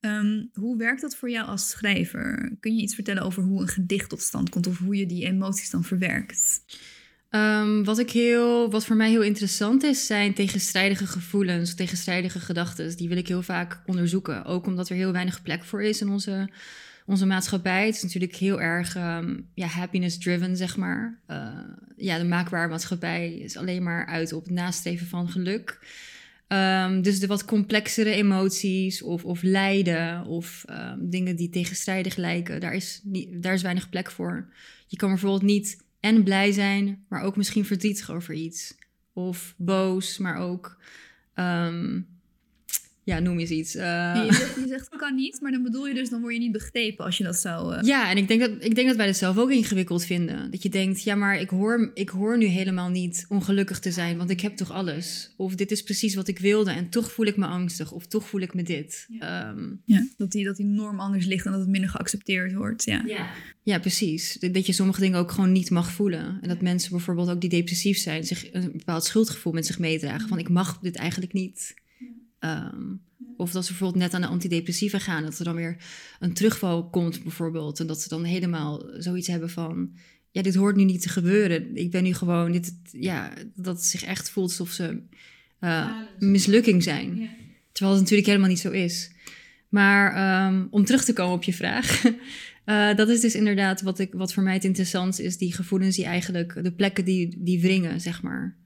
[0.01, 2.57] Ehm, hoe werkt dat voor jou als schrijver?
[2.61, 5.25] Kun je iets vertellen over hoe een gedicht tot stand komt of hoe je die
[5.25, 6.65] emoties dan verwerkt?
[7.35, 12.97] Ehm, wat, ik heel, wat voor mij heel interessant is, zijn tegenstrijdige gevoelens, tegenstrijdige gedachten.
[12.97, 14.45] Die wil ik heel vaak onderzoeken.
[14.45, 16.49] Ook omdat er heel weinig plek voor is in onze,
[17.07, 17.87] onze maatschappij.
[17.87, 21.21] Het is natuurlijk heel erg ehm, ja, happiness-driven, zeg maar.
[21.27, 21.49] Eh,
[21.97, 25.87] ja, de maakbare maatschappij is alleen maar uit op het nastreven van geluk.
[26.49, 30.65] Ehm, dus de wat complexere emoties of, of lijden of
[30.99, 34.49] dingen die tegenstrijdig lijken, daar is, daar is weinig plek voor.
[34.87, 38.75] Je kan bijvoorbeeld niet en blij zijn, maar ook misschien verdrietig over iets.
[39.13, 40.81] Of boos, maar ook
[41.35, 42.01] ehm,
[43.05, 43.77] ja, noem eens iets.
[43.77, 43.83] Uh...
[44.27, 46.53] Je, zegt, je zegt kan niet, maar dan bedoel je dus, dan word je niet
[46.53, 47.75] begrepen als je dat zou...
[47.75, 47.83] Uh...
[47.83, 50.51] Ja, en ik denk, dat, ik denk dat wij dat zelf ook ingewikkeld vinden.
[50.51, 54.17] Dat je denkt, ja, maar ik hoor, ik hoor nu helemaal niet ongelukkig te zijn,
[54.17, 55.35] want ik heb toch alles.
[55.37, 58.29] Of dit is precies wat ik wilde en toch voel ik me angstig, of toch
[58.29, 59.07] voel ik me dit.
[59.09, 62.53] Ja, ehm, ja dat, die, dat die norm anders ligt en dat het minder geaccepteerd
[62.53, 62.85] wordt.
[62.85, 63.31] Ja, ja.
[63.63, 64.37] ja precies.
[64.53, 66.39] Dat je sommige dingen ook gewoon niet mag voelen.
[66.41, 70.29] En dat mensen bijvoorbeeld ook die depressief zijn, zich een bepaald schuldgevoel met zich meedragen.
[70.29, 71.75] Van ik mag dit eigenlijk niet.
[72.45, 73.03] Um,
[73.37, 75.77] of dat ze bijvoorbeeld net aan de antidepressiva gaan, dat er dan weer
[76.21, 77.81] een terugval komt bijvoorbeeld.
[77.81, 79.93] En dat ze dan helemaal zoiets hebben van,
[80.31, 81.77] ja, dit hoort nu niet te gebeuren.
[81.77, 85.03] Ik ben nu gewoon, dit, ja, dat het zich echt voelt alsof ze
[85.61, 87.31] uh, mislukking zijn.
[87.73, 89.11] Terwijl het natuurlijk helemaal niet zo is.
[89.69, 92.05] Maar um, om terug te komen op je vraag.
[92.67, 95.37] Uh, dat is dus inderdaad wat, ik, wat voor mij het interessant is.
[95.39, 98.57] Die gevoelens die eigenlijk, de plekken die, die wringen, zeg maar.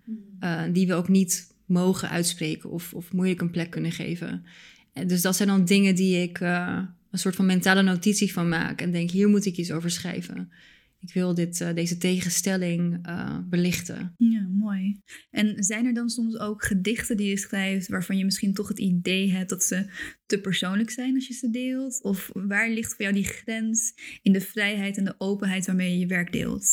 [0.41, 4.44] Uh, die we ook niet mogen uitspreken of, of moeilijk een plek kunnen geven.
[4.92, 8.48] En dus dat zijn dan dingen die ik uh, een soort van mentale notitie van
[8.48, 10.52] maak en denk, hier moet ik iets over schrijven.
[11.00, 14.14] Ik wil dit, uh, deze tegenstelling uh, belichten.
[14.16, 15.00] Ja, mooi.
[15.31, 18.78] En zijn er dan soms ook gedichten die je schrijft waarvan je misschien toch het
[18.78, 19.90] idee hebt dat ze
[20.26, 22.02] te persoonlijk zijn als je ze deelt?
[22.02, 25.98] Of waar ligt voor jou die grens in de vrijheid en de openheid waarmee je
[25.98, 26.66] je werk deelt?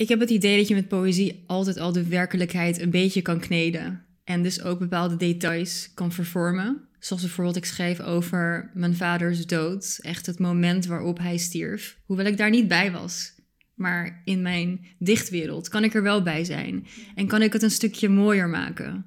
[0.00, 3.40] Ik heb het idee dat je met poëzie altijd al de werkelijkheid een beetje kan
[3.40, 4.04] kneden.
[4.24, 6.88] En dus ook bepaalde details kan vervormen.
[6.98, 9.98] Zoals bijvoorbeeld ik schreef over mijn vaders dood.
[10.02, 11.98] Echt het moment waarop hij stierf.
[12.04, 13.32] Hoewel ik daar niet bij was.
[13.74, 16.86] Maar in mijn dichtwereld kan ik er wel bij zijn.
[17.14, 19.06] En kan ik het een stukje mooier maken.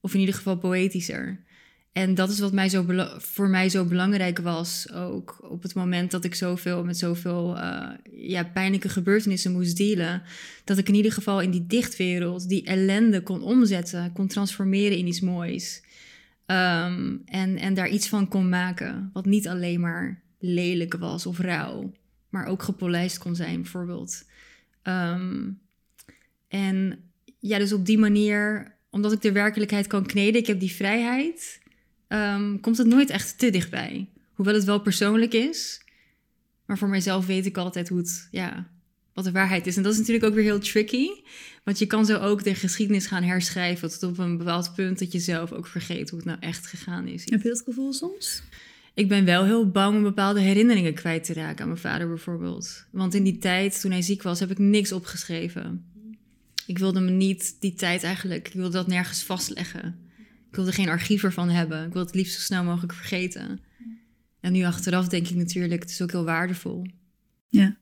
[0.00, 1.44] Of in ieder geval poëtischer.
[1.94, 2.84] En dat is wat mij zo
[3.18, 4.92] voor mij zo belangrijk was.
[4.92, 10.22] Ook op het moment dat ik zoveel met zoveel uh, ja, pijnlijke gebeurtenissen moest dealen.
[10.64, 15.06] Dat ik in ieder geval in die dichtwereld die ellende kon omzetten, kon transformeren in
[15.06, 15.82] iets moois.
[16.46, 19.10] Um, en, en daar iets van kon maken.
[19.12, 21.92] Wat niet alleen maar lelijk was of rauw,
[22.28, 24.24] maar ook gepolijst kon zijn, bijvoorbeeld.
[24.82, 25.60] Um,
[26.48, 26.98] en
[27.38, 31.62] ja, dus op die manier, omdat ik de werkelijkheid kan kneden, ik heb die vrijheid
[32.14, 34.08] um, komt het nooit echt te dichtbij.
[34.34, 35.82] Hoewel het wel persoonlijk is.
[36.66, 38.68] Maar voor mijzelf weet ik altijd hoe het, ja,
[39.14, 39.76] wat de waarheid is.
[39.76, 41.08] En dat is natuurlijk ook weer heel tricky.
[41.64, 45.12] Want je kan zo ook de geschiedenis gaan herschrijven tot op een bepaald punt dat
[45.12, 47.22] je zelf ook vergeet hoe het nou echt gegaan is.
[47.24, 48.42] Heb je dat gevoel soms?
[48.94, 52.86] Ik ben wel heel bang om bepaalde herinneringen kwijt te raken aan mijn vader bijvoorbeeld.
[52.90, 55.84] Want in die tijd, toen hij ziek was, heb ik niks opgeschreven.
[56.66, 60.03] Ik wilde me niet die tijd eigenlijk, ik wilde dat nergens vastleggen.
[60.54, 61.86] Ik wilde geen archief ervan hebben.
[61.86, 63.60] Ik wilde het liefst zo snel mogelijk vergeten.
[64.40, 66.86] En nu achteraf denk ik natuurlijk, het is ook heel waardevol.
[67.48, 67.76] Ja.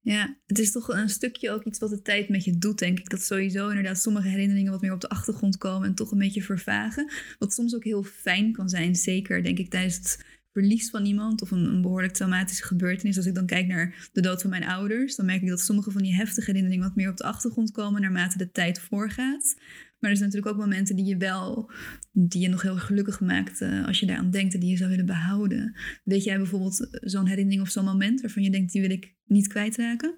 [0.00, 2.98] Ja, het is toch een stukje ook iets wat de tijd met je doet, denk
[2.98, 3.10] ik.
[3.10, 6.42] Dat sowieso inderdaad sommige herinneringen wat meer op de achtergrond komen en toch een beetje
[6.42, 7.12] vervagen.
[7.38, 10.18] Wat soms ook heel fijn kan zijn, zeker denk ik tijdens
[10.54, 13.16] verlies van iemand of een, behoorlijk traumatische gebeurtenis.
[13.16, 15.90] Als ik dan kijk naar de dood van mijn ouders, dan merk ik dat sommige
[15.90, 19.56] van die heftige herinneringen wat meer op de achtergrond komen naarmate de tijd voorgaat.
[19.98, 21.70] Maar er zijn natuurlijk ook momenten die je wel,
[22.12, 24.90] die je nog heel gelukkig maakt uh, als je daaraan denkt en die je zou
[24.90, 25.76] willen behouden.
[26.04, 29.46] Weet jij bijvoorbeeld zo'n herinnering of zo'n moment waarvan je denkt, die wil ik niet
[29.46, 30.14] kwijtraken?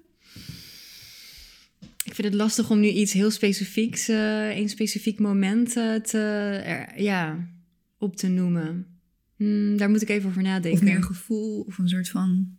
[2.03, 6.91] Ik vind het lastig om nu iets heel specifieks, uh, een specifiek moment uh, te,
[6.95, 7.49] ja,
[7.97, 8.96] op te noemen.
[9.37, 10.71] Hmm, daar moet ik even over nadenken.
[10.81, 12.57] Of meer gevoel of een soort van.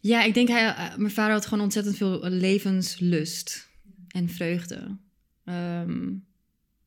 [0.00, 3.68] Ja, ik denk hij, mijn vader had gewoon ontzettend veel levenslust
[4.08, 4.96] en vreugde.
[5.44, 6.24] Um,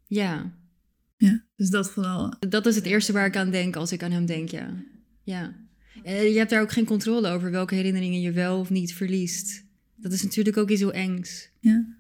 [0.08, 0.54] ja.
[1.18, 2.34] Ja, dus dat vooral.
[2.50, 4.74] Dat is het eerste waar ik aan denk als ik aan hem denk, ja.
[5.24, 5.56] Ja.
[6.04, 9.66] je hebt daar ook geen controle over welke herinneringen je wel of niet verliest.
[9.96, 11.50] Dat is natuurlijk ook iets heel engs.
[11.60, 11.98] Ja.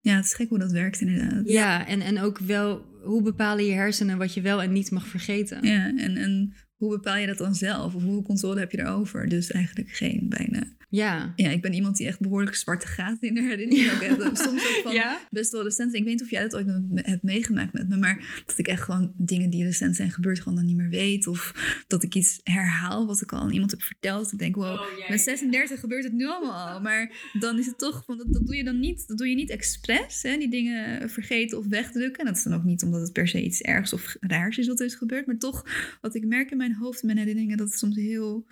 [0.00, 1.48] Ja, het is gek hoe dat werkt inderdaad.
[1.48, 5.06] Ja, en, en ook wel, hoe bepalen je hersenen wat je wel en niet mag
[5.06, 5.66] vergeten?
[5.66, 7.94] Ja, en, en hoe bepaal je dat dan zelf?
[7.94, 9.28] Of hoeveel controle heb je erover?
[9.28, 10.74] Dus eigenlijk geen, bijna.
[10.88, 11.32] Ja.
[11.36, 14.38] Ja, ik ben iemand die echt behoorlijk zwarte gaten in de herinnering ook heeft.
[14.38, 15.20] Soms ook van ja?
[15.30, 15.94] best wel recent.
[15.94, 18.82] Ik weet niet of jij dat ooit hebt meegemaakt met me, maar dat ik echt
[18.82, 21.26] gewoon dingen die recent zijn gebeurd gewoon dan niet meer weet.
[21.26, 21.54] Of
[21.86, 24.32] dat ik iets herhaal wat ik al aan iemand heb verteld.
[24.32, 26.80] Ik denk, wow, oh, met 36 gebeurt het nu allemaal al.
[26.80, 29.34] Maar dan is het toch, want dat, dat doe je dan niet, dat doe je
[29.34, 32.20] niet expres, hè, die dingen vergeten of wegdrukken.
[32.20, 34.66] En dat is dan ook niet omdat het per se iets ergs of raars is
[34.66, 35.26] wat er is gebeurd.
[35.26, 35.64] Maar toch,
[36.00, 38.46] wat ik merk in mijn hoofd en mijn herinneringen, dat het soms heel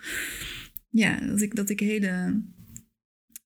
[0.89, 2.43] ja, dat ik, dat ik hele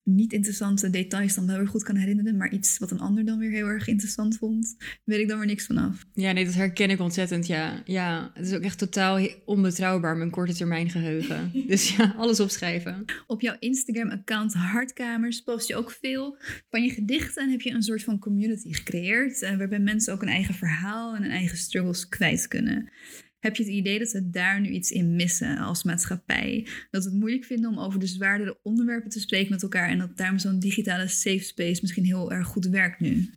[0.03, 3.39] niet interessante details dan wel weer goed kan herinneren, maar iets wat een ander dan
[3.39, 6.05] weer heel erg interessant vond, weet ik dan weer niks vanaf.
[6.13, 7.81] Ja, nee, dat herken ik ontzettend, ja.
[7.85, 11.51] Ja, het is ook echt totaal onbetrouwbaar, mijn korte termijn geheugen.
[11.67, 13.05] dus ja, alles opschrijven.
[13.27, 16.37] Op jouw Instagram-account Hartkamers post je ook veel
[16.69, 20.21] van je gedichten en heb je een soort van community gecreëerd, uh, waarbij mensen ook
[20.21, 22.91] een eigen verhaal en een eigen struggles kwijt kunnen.
[23.39, 26.67] Heb je het idee dat we daar nu iets in missen als maatschappij?
[26.91, 29.97] Dat we het moeilijk vinden om over de zwaardere onderwerpen te spreken met elkaar en
[29.97, 33.29] dat daarom zo'n digitale safe space misschien heel erg goed werkt nu?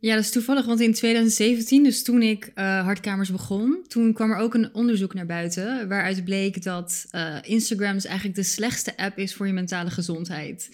[0.00, 4.30] Ja, dat is toevallig, want in 2017, dus toen ik uh, Hartkamers begon, toen kwam
[4.30, 8.96] er ook een onderzoek naar buiten waaruit bleek dat uh, Instagram dus eigenlijk de slechtste
[8.96, 10.68] app is voor je mentale gezondheid.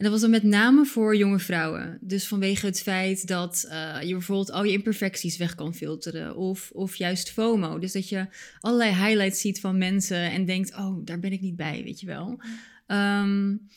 [0.00, 1.98] En dat was dan met name voor jonge vrouwen.
[2.00, 6.36] Dus vanwege het feit dat uh, je bijvoorbeeld al je imperfecties weg kan filteren.
[6.36, 7.78] Of, of juist FOMO.
[7.78, 8.26] Dus dat je
[8.60, 12.06] allerlei highlights ziet van mensen en denkt: oh, daar ben ik niet bij, weet je
[12.06, 12.42] wel.
[12.86, 13.68] Um,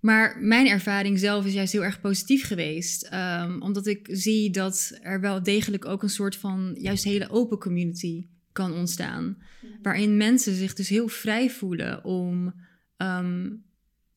[0.00, 3.10] maar mijn ervaring zelf is juist heel erg positief geweest.
[3.12, 7.58] Um, omdat ik zie dat er wel degelijk ook een soort van juist hele open
[7.58, 9.38] community kan ontstaan.
[9.82, 12.54] Waarin mensen zich dus heel vrij voelen om
[12.96, 13.66] um,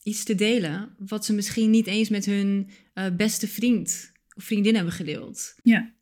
[0.03, 4.75] iets te delen wat ze misschien niet eens met hun uh, beste vriend of vriendin
[4.75, 5.55] hebben gedeeld.
[5.63, 5.93] Ja,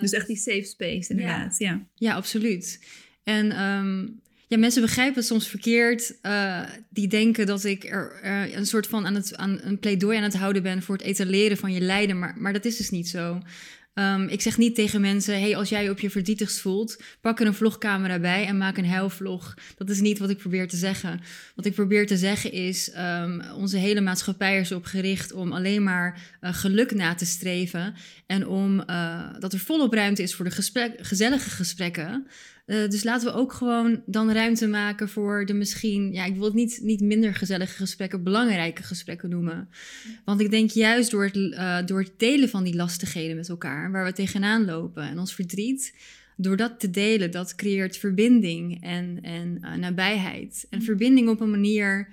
[0.00, 1.58] dus echt die safe space inderdaad.
[1.58, 1.86] Ja, ja.
[1.94, 2.80] ja absoluut.
[3.24, 6.18] En um, ja, mensen begrijpen het soms verkeerd.
[6.22, 8.18] Uh, die denken dat ik er
[8.56, 11.56] een soort van aan, het, aan een pleidooi aan het houden ben voor het etaleren
[11.56, 12.18] van je lijden.
[12.18, 13.42] Maar, maar dat is dus niet zo.
[13.94, 17.40] Um, ik zeg niet tegen mensen: hey, als jij je op je verdrietigst voelt, pak
[17.40, 19.54] er een vlogcamera bij en maak een huilvlog.
[19.76, 21.20] Dat is niet wat ik probeer te zeggen.
[21.54, 25.82] Wat ik probeer te zeggen is: um, onze hele maatschappij is erop gericht om alleen
[25.82, 27.94] maar uh, geluk na te streven.
[28.26, 32.26] En om uh, dat er volop ruimte is voor de gezellige gesprekken.
[32.66, 36.44] Uh, dus laten we ook gewoon dan ruimte maken voor de misschien, ja, ik wil
[36.44, 39.68] het niet, niet minder gezellige gesprekken, belangrijke gesprekken noemen.
[40.24, 43.90] Want ik denk juist door het, uh, door het delen van die lastigheden met elkaar,
[43.90, 45.94] waar we tegenaan lopen en ons verdriet,
[46.36, 50.66] door dat te delen, dat creëert verbinding en, en uh, nabijheid.
[50.70, 52.08] En verbinding op een manier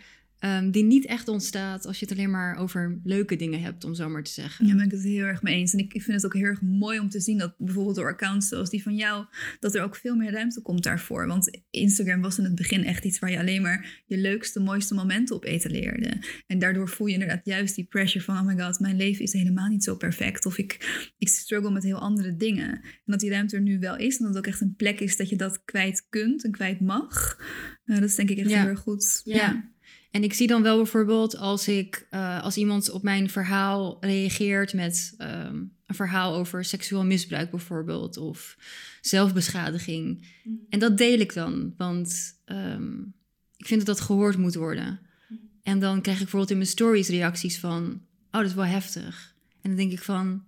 [0.46, 3.94] Um, die niet echt ontstaat als je het alleen maar over leuke dingen hebt, om
[3.94, 4.68] zo maar te zeggen.
[4.68, 5.74] Ja, ben ik het heel erg mee eens.
[5.74, 8.12] En ik, ik vind het ook heel erg mooi om te zien dat bijvoorbeeld door
[8.12, 9.26] accounts zoals die van jou,
[9.60, 11.28] dat er ook veel meer ruimte komt daarvoor.
[11.28, 14.94] Want Instagram was in het begin echt iets waar je alleen maar je leukste, mooiste
[14.94, 16.24] momenten op etaleerde.
[16.48, 19.34] En daardoor voel je inderdaad juist die pressure van, oh my god, mijn leven is
[19.34, 20.46] helemaal niet zo perfect.
[20.46, 22.70] Of ik, ik struggle met heel andere dingen.
[22.72, 25.00] En dat die ruimte er nu wel is en dat het ook echt een plek
[25.00, 27.40] is dat je dat kwijt kunt en kwijt mag.
[27.86, 28.60] Uh, dat is denk ik echt ja.
[28.60, 29.22] heel erg goed.
[29.24, 29.36] ja.
[29.36, 29.78] ja.
[30.12, 34.74] En ik zie dan wel bijvoorbeeld als ik uh, als iemand op mijn verhaal reageert
[34.74, 38.58] met um, een verhaal over seksueel misbruik bijvoorbeeld of
[39.02, 40.28] zelfbeschadiging.
[40.44, 40.60] Mm.
[40.70, 43.14] En dat deel ik dan, want um,
[43.58, 45.00] ik vind dat dat gehoord moet worden.
[45.28, 45.38] Mm.
[45.64, 49.36] En dan krijg ik bijvoorbeeld in mijn stories reacties van, oh dat is wel heftig.
[49.62, 50.44] En dan denk ik van,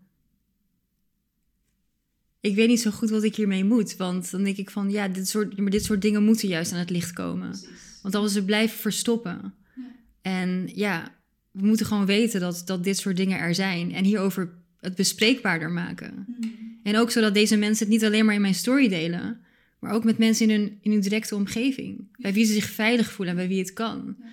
[2.41, 3.95] ik weet niet zo goed wat ik hiermee moet.
[3.95, 6.79] Want dan denk ik van, ja, dit soort, maar dit soort dingen moeten juist aan
[6.79, 7.49] het licht komen.
[7.49, 7.99] Precies.
[8.01, 9.53] Want als we blijven verstoppen.
[9.75, 9.83] Ja.
[10.21, 11.15] En ja,
[11.51, 13.93] we moeten gewoon weten dat, dat dit soort dingen er zijn.
[13.93, 14.49] En hierover
[14.79, 16.25] het bespreekbaarder maken.
[16.27, 16.79] Mm.
[16.83, 19.39] En ook zodat deze mensen het niet alleen maar in mijn story delen.
[19.79, 21.97] Maar ook met mensen in hun, in hun directe omgeving.
[21.97, 22.05] Ja.
[22.17, 24.15] Bij wie ze zich veilig voelen en bij wie het kan.
[24.19, 24.25] Ja.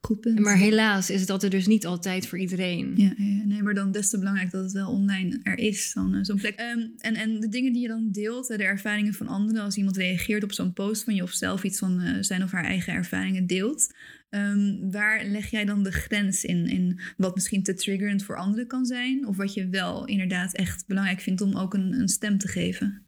[0.00, 0.38] Goed punt.
[0.38, 2.92] Maar helaas is dat er dus niet altijd voor iedereen.
[2.96, 6.14] Ja, ja, nee, maar dan des te belangrijk dat het wel online er is, dan
[6.14, 6.60] uh, zo'n plek.
[6.60, 9.96] Um, en, en de dingen die je dan deelt, de ervaringen van anderen, als iemand
[9.96, 12.92] reageert op zo'n post van je of zelf iets van uh, zijn of haar eigen
[12.92, 13.94] ervaringen deelt,
[14.30, 18.66] um, waar leg jij dan de grens in, in wat misschien te triggerend voor anderen
[18.66, 22.38] kan zijn, of wat je wel inderdaad echt belangrijk vindt om ook een, een stem
[22.38, 23.02] te geven?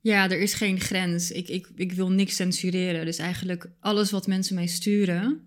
[0.00, 1.30] Ja, er is geen grens.
[1.30, 3.04] Ik, ik, ik wil niks censureren.
[3.04, 5.40] Dus eigenlijk alles wat mensen mij sturen,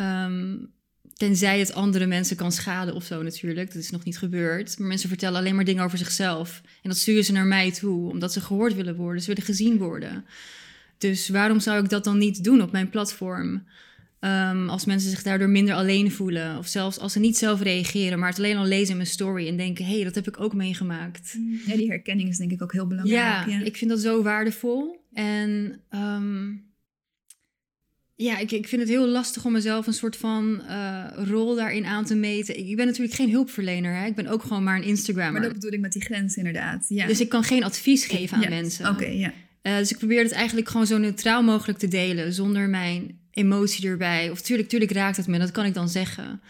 [0.00, 0.72] Um,
[1.14, 3.72] tenzij het andere mensen kan schaden of zo natuurlijk.
[3.72, 4.78] Dat is nog niet gebeurd.
[4.78, 6.60] Maar mensen vertellen alleen maar dingen over zichzelf.
[6.82, 9.22] En dat sturen ze naar mij toe, omdat ze gehoord willen worden.
[9.22, 10.24] Ze willen gezien worden.
[10.98, 13.62] Dus waarom zou ik dat dan niet doen op mijn platform?
[14.20, 16.58] Um, als mensen zich daardoor minder alleen voelen.
[16.58, 19.48] Of zelfs als ze niet zelf reageren, maar het alleen al lezen in mijn story
[19.48, 21.36] en denken: hé, hey, dat heb ik ook meegemaakt.
[21.66, 23.20] Ja, die herkenning is denk ik ook heel belangrijk.
[23.20, 23.64] Ja, ja.
[23.64, 25.04] ik vind dat zo waardevol.
[25.12, 26.69] En um,
[28.22, 31.86] ja, ik, ik vind het heel lastig om mezelf een soort van uh, rol daarin
[31.86, 32.68] aan te meten.
[32.68, 33.94] Ik, ben natuurlijk geen hulpverlener.
[33.94, 34.06] Hè?
[34.06, 35.32] Ik ben ook gewoon maar een Instagrammer.
[35.32, 36.84] Maar dat bedoel ik met die grens inderdaad.
[36.88, 37.06] Ja.
[37.06, 38.48] Dus ik kan geen advies geven aan ja.
[38.48, 38.88] mensen.
[38.88, 39.32] Oké, okay, ja.
[39.62, 42.32] Uh, dus ik probeer het eigenlijk gewoon zo neutraal mogelijk te delen.
[42.32, 44.30] Zonder mijn emotie erbij.
[44.30, 45.38] Of tuurlijk, tuurlijk raakt het me.
[45.38, 46.40] Dat kan ik dan zeggen.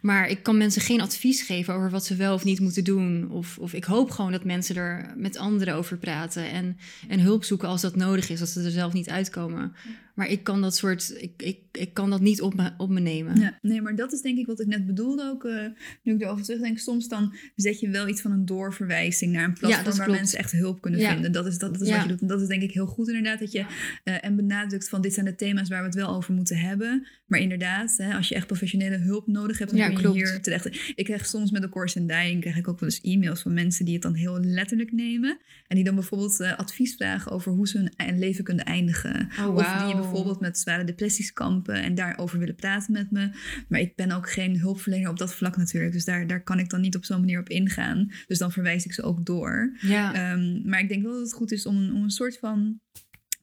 [0.00, 3.30] Maar ik kan mensen geen advies geven over wat ze wel of niet moeten doen.
[3.30, 6.50] Of, of ik hoop gewoon dat mensen er met anderen over praten.
[6.50, 9.74] En, en hulp zoeken als dat nodig is, als ze er zelf niet uitkomen.
[10.18, 13.00] Maar ik kan dat soort, ik, ik, ik kan dat niet op me, op me
[13.00, 13.40] nemen.
[13.40, 15.44] Ja, nee, maar dat is denk ik wat ik net bedoelde ook.
[15.44, 15.64] eh,
[16.02, 19.52] nu ik erover terugdenk, soms dan zet je wel iets van een doorverwijzing naar een
[19.52, 21.12] platform waar mensen echt hulp kunnen Ja.
[21.12, 21.32] vinden.
[21.32, 22.20] Dat is, dat, dat is wat je doet.
[22.20, 23.38] En dat is denk ik heel goed inderdaad.
[23.38, 23.64] Dat je
[24.04, 27.06] eh, en benadrukt van dit zijn de thema's waar we het wel over moeten hebben.
[27.26, 30.16] Maar inderdaad, hè, als je echt professionele hulp nodig hebt, dan Ja, kun je klopt.
[30.16, 30.92] hier terecht.
[30.94, 33.54] Ik krijg soms met de Course and Dying krijg ik ook wel eens e-mails van
[33.54, 35.38] mensen die het dan heel letterlijk nemen.
[35.66, 39.28] En die dan bijvoorbeeld eh, advies vragen over hoe ze hun leven kunnen eindigen.
[39.40, 39.94] Oh, Of die.
[40.08, 43.30] Bijvoorbeeld met zware depressies kampen en daarover willen praten met me.
[43.68, 45.92] Maar ik ben ook geen hulpverlener op dat vlak natuurlijk.
[45.92, 48.10] Dus daar, daar kan ik dan niet op zo'n manier op ingaan.
[48.26, 49.76] Dus dan verwijs ik ze ook door.
[49.80, 52.38] Ja, Ehm, maar ik denk wel dat het goed is om een, om een soort
[52.38, 52.80] van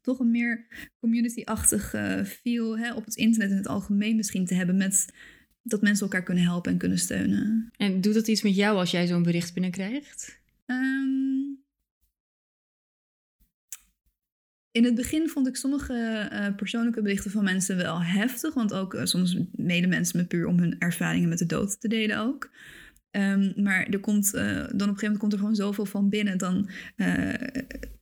[0.02, 0.66] toch een meer
[1.00, 5.14] community-achtig eh, feel hè, op het internet in het algemeen misschien te hebben met
[5.64, 7.72] dat mensen elkaar kunnen helpen en kunnen steunen.
[7.78, 10.40] en doet dat iets met jou als jij zo'n bericht binnenkrijgt?
[10.66, 11.45] Ehm,
[14.76, 15.94] in het begin vond ik sommige
[16.32, 18.54] eh, persoonlijke berichten van mensen wel heftig.
[18.54, 21.88] Want ook eh, soms mailen mensen me puur om hun ervaringen met de dood te
[21.88, 22.52] delen ook.
[23.12, 26.10] Ehm, maar er komt, eh, dan op een gegeven moment komt er gewoon zoveel van
[26.10, 26.38] binnen.
[26.38, 26.70] Dan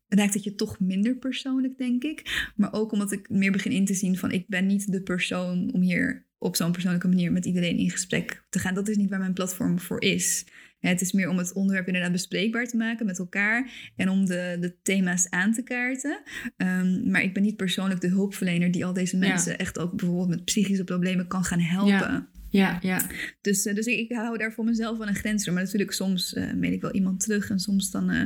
[0.07, 2.51] raakt het je toch minder persoonlijk, denk ik.
[2.55, 4.31] Maar ook omdat ik meer begin in te zien van...
[4.31, 8.43] ik ben niet de persoon om hier op zo'n persoonlijke manier met iedereen in gesprek
[8.49, 8.73] te gaan.
[8.73, 10.45] Dat is niet waar mijn platform voor is.
[10.89, 14.57] Het is meer om het onderwerp inderdaad bespreekbaar te maken met elkaar en om de,
[14.59, 16.21] de thema's aan te kaarten.
[16.57, 19.27] Ehm, maar ik ben niet persoonlijk de hulpverlener die al deze Ja.
[19.27, 21.89] mensen echt ook bijvoorbeeld met psychische problemen kan gaan helpen.
[21.89, 22.27] Ja.
[22.49, 23.07] Ja, ja.
[23.41, 25.53] Dus, eh, dus ik, ik hou daar voor mezelf wel een grens door.
[25.53, 28.21] Maar natuurlijk, soms eh mail ik wel iemand terug en soms dan eh,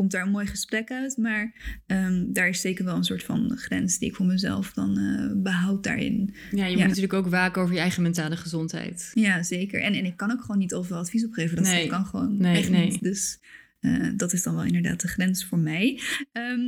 [0.00, 1.16] komt daar een mooi gesprek uit.
[1.16, 1.54] Maar
[1.86, 5.42] ehm, daar is zeker wel een soort van grens die ik voor mezelf dan eh,
[5.42, 6.34] behoud daarin.
[6.50, 6.76] Ja, je Ja.
[6.76, 9.10] moet natuurlijk ook waken over je eigen mentale gezondheid.
[9.14, 9.80] Ja, zeker.
[9.82, 11.56] En, en ik kan ook gewoon niet overal advies op geven.
[11.56, 11.86] Dat Nee.
[11.86, 12.90] kan gewoon Nee, echt nee.
[12.90, 13.02] niet.
[13.02, 13.40] Dus
[13.80, 16.00] eh, dat is dan wel inderdaad de grens voor mij.
[16.32, 16.60] Ehm,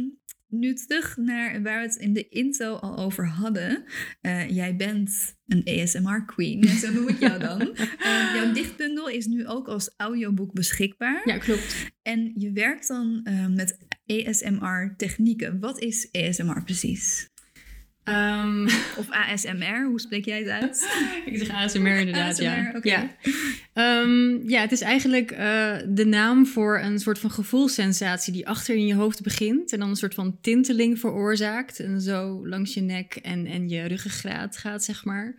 [0.52, 3.84] nu terug naar waar we het in de intro al over hadden.
[4.20, 7.60] Eh, jij bent een ASMR-queen, zo noem ik jou dan.
[8.02, 11.22] Eh, jouw dichtbundel is nu ook als audioboek beschikbaar.
[11.24, 11.92] Ja, klopt.
[12.02, 15.60] En je werkt dan eh, met ASMR-technieken.
[15.60, 17.30] Wat is ASMR precies?
[18.04, 18.64] Ehm,
[19.00, 20.88] Of ASMR, hoe spreek jij het uit?
[21.26, 22.80] ik zeg ASMR inderdaad, ja.
[22.82, 23.16] Ja.
[23.72, 28.74] Ehm, ja, het is eigenlijk eh, de naam voor een soort van gevoelssensatie die achter
[28.74, 32.80] in je hoofd begint en dan een soort van tinteling veroorzaakt en zo langs je
[32.80, 35.34] nek en, en je ruggengraat gaat, zeg maar.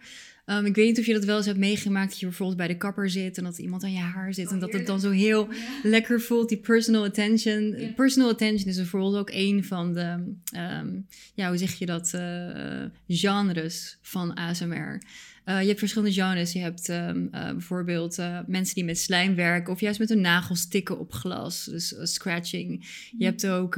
[0.45, 2.67] Ehm, ik weet niet of je dat wel eens hebt meegemaakt, dat je bijvoorbeeld bij
[2.67, 5.09] de kapper zit en dat iemand aan je haar zit en dat het dan zo
[5.09, 5.47] heel
[5.83, 7.79] lekker voelt, die personal attention.
[7.79, 7.91] Ja.
[7.95, 10.89] Personal attention is bijvoorbeeld ook een van de, ehm,
[11.33, 15.01] ja, hoe zeg je dat, eh, genres van ASMR.
[15.43, 16.53] Eh, je hebt verschillende genres.
[16.53, 18.17] Je hebt ehm, eh, bijvoorbeeld
[18.47, 22.85] mensen die met slijm werken of juist met hun nagels tikken op glas, dus scratching.
[23.17, 23.75] Je hebt ook,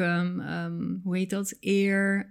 [1.03, 2.29] hoe heet dat, ear,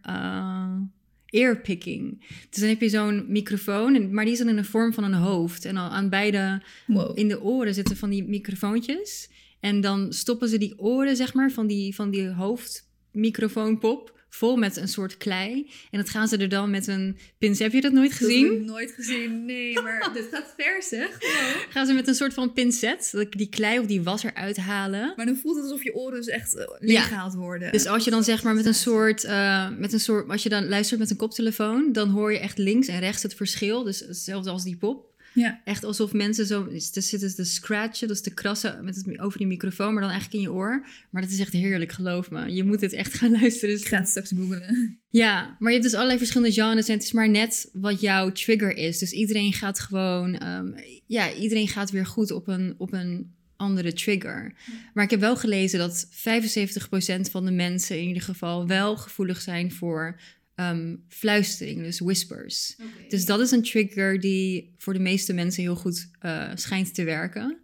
[1.35, 2.25] earpicking.
[2.51, 5.05] Dus dan heb je zo'n microfoon, en- maar die is dan in de vorm van
[5.05, 5.65] een hoofd.
[5.65, 7.19] En al aan beide Wow.
[7.19, 9.29] in de oren zitten van die microfoontjes.
[9.61, 14.77] En dan stoppen ze die oren, zeg maar, van die, van die hoofdmicrofoonpop vol met
[14.77, 15.71] een soort klei.
[15.91, 17.63] En dat gaan ze er dan met een pincet.
[17.63, 18.53] Heb je dat nooit Dat heb gezien?
[18.53, 21.09] ik nooit gezien, nee, maar dit gaat ver zeg.
[21.21, 21.73] Wow.
[21.73, 25.13] Gaan ze met een soort van pincet dat- die klei of die was eruit halen.
[25.17, 27.73] Maar dan voelt het alsof je oren dus echt leeggehaald worden.
[27.73, 30.49] Dus als je dan zeg maar met een soort, eh, met een soort, als je
[30.49, 33.83] dan luistert met een koptelefoon, dan hoor je echt links en rechts het verschil.
[33.83, 35.13] Dus hetzelfde als die pop.
[35.35, 35.61] Ja.
[35.65, 39.47] Echt alsof mensen zo, dus zitten te scratchen, dus te krassen met het, over die
[39.47, 40.87] microfoon, maar dan eigenlijk in je oor.
[41.11, 42.53] Maar dat is echt heerlijk, geloof me.
[42.53, 43.75] Je moet het echt gaan luisteren.
[43.75, 44.99] Ik Dus ga het straks googlen.
[45.11, 48.33] ja, maar je hebt dus allerlei verschillende genres en het is maar net wat jouw
[48.33, 48.99] trigger is.
[48.99, 50.73] Dus iedereen gaat gewoon, ehm,
[51.07, 54.55] ja, iedereen gaat weer goed op een, op een andere trigger.
[54.95, 59.41] Maar ik heb wel gelezen dat 75% van de mensen in ieder geval wel gevoelig
[59.41, 60.21] zijn voor
[60.55, 62.77] ehm, fluistering, dus whispers.
[63.09, 67.05] Dus dat is een trigger die voor de meeste mensen heel goed eh, schijnt te
[67.05, 67.59] werken.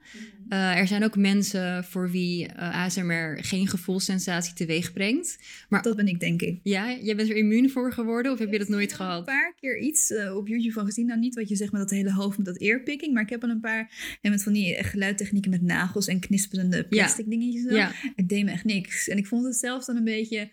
[0.49, 5.39] Eh, er zijn ook mensen voor wie eh, ASMR geen gevoelssensatie teweeg brengt.
[5.69, 6.61] Dat ben ik, denk ik.
[6.63, 9.25] Ja, jij bent er immuun voor geworden of heb je dat nooit Een gehad?
[9.25, 11.07] paar keer iets op YouTube van gezien.
[11.07, 13.13] Nou, niet wat je zegt met dat hele hoofd met dat earpicking.
[13.15, 16.85] Maar ik heb al een paar en met van die geluidtechnieken met nagels en knisperende
[16.89, 17.63] plastic dingetjes.
[17.63, 17.75] Zo.
[17.75, 19.09] Ja, Het deed me echt niks.
[19.09, 20.51] En ik vond het zelfs dan een beetje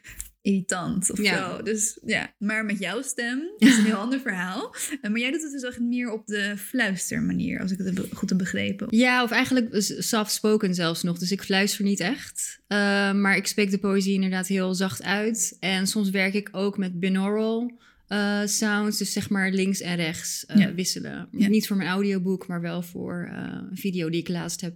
[0.48, 1.58] irritant of Ja.
[1.58, 1.64] zo.
[1.64, 4.76] Dus ja, maar met jouw stem is een heel ander verhaal.
[5.02, 8.30] Eh, maar jij doet het dus echt meer op de fluistermanier, als ik het goed
[8.30, 8.88] heb begrepen.
[8.89, 9.68] ja of eigenlijk
[9.98, 11.18] soft spoken zelfs nog.
[11.18, 12.60] Dus ik fluister niet echt.
[12.68, 12.78] Eh,
[13.14, 15.58] maar ik spreek de poëzie inderdaad heel zacht uit.
[15.60, 18.98] En soms werk ik ook met binaural eh, sounds.
[18.98, 20.74] Dus zeg maar links en rechts Ja.
[20.74, 21.28] wisselen.
[21.32, 21.48] Ja.
[21.48, 24.76] Niet voor mijn audioboek, maar wel voor een video die ik laatst heb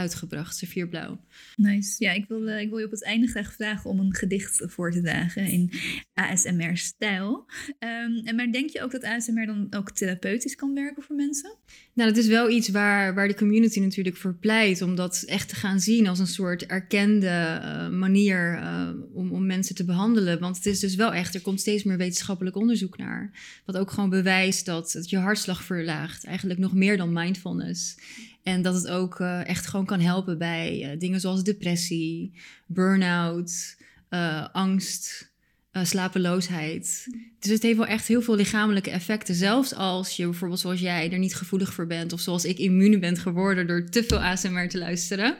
[0.00, 1.20] eh, uitgebracht, Saffierblauw.
[1.56, 2.04] Nice.
[2.04, 4.92] Ja, ik wil, ik wil je op het einde graag vragen om een gedicht voor
[4.92, 5.72] te dragen in
[6.14, 7.46] ASMR-stijl.
[7.78, 11.56] Um, en maar denk je ook dat ASMR dan ook therapeutisch kan werken voor mensen?
[11.94, 14.82] Nou, dat is wel iets waar, waar de community natuurlijk voor pleit.
[14.82, 19.46] Om dat echt te gaan zien als een soort erkende uh, manier uh, om, om
[19.46, 20.40] mensen te behandelen.
[20.40, 23.30] Want het is dus wel echt, er komt steeds meer wetenschappelijk onderzoek naar.
[23.64, 26.24] Wat ook gewoon bewijst dat het je hartslag verlaagt.
[26.24, 27.96] Eigenlijk nog meer dan mindfulness.
[28.42, 32.32] En dat het ook uh, echt gewoon kan helpen bij dingen zoals depressie,
[32.66, 33.76] burn-out,
[34.52, 35.28] angst.
[35.72, 37.06] Uh, slapeloosheid.
[37.38, 39.34] Dus het heeft wel echt heel veel lichamelijke effecten.
[39.34, 42.12] Zelfs als je bijvoorbeeld zoals jij er niet gevoelig voor bent...
[42.12, 45.36] of zoals ik immuun bent geworden door te veel ASMR te luisteren.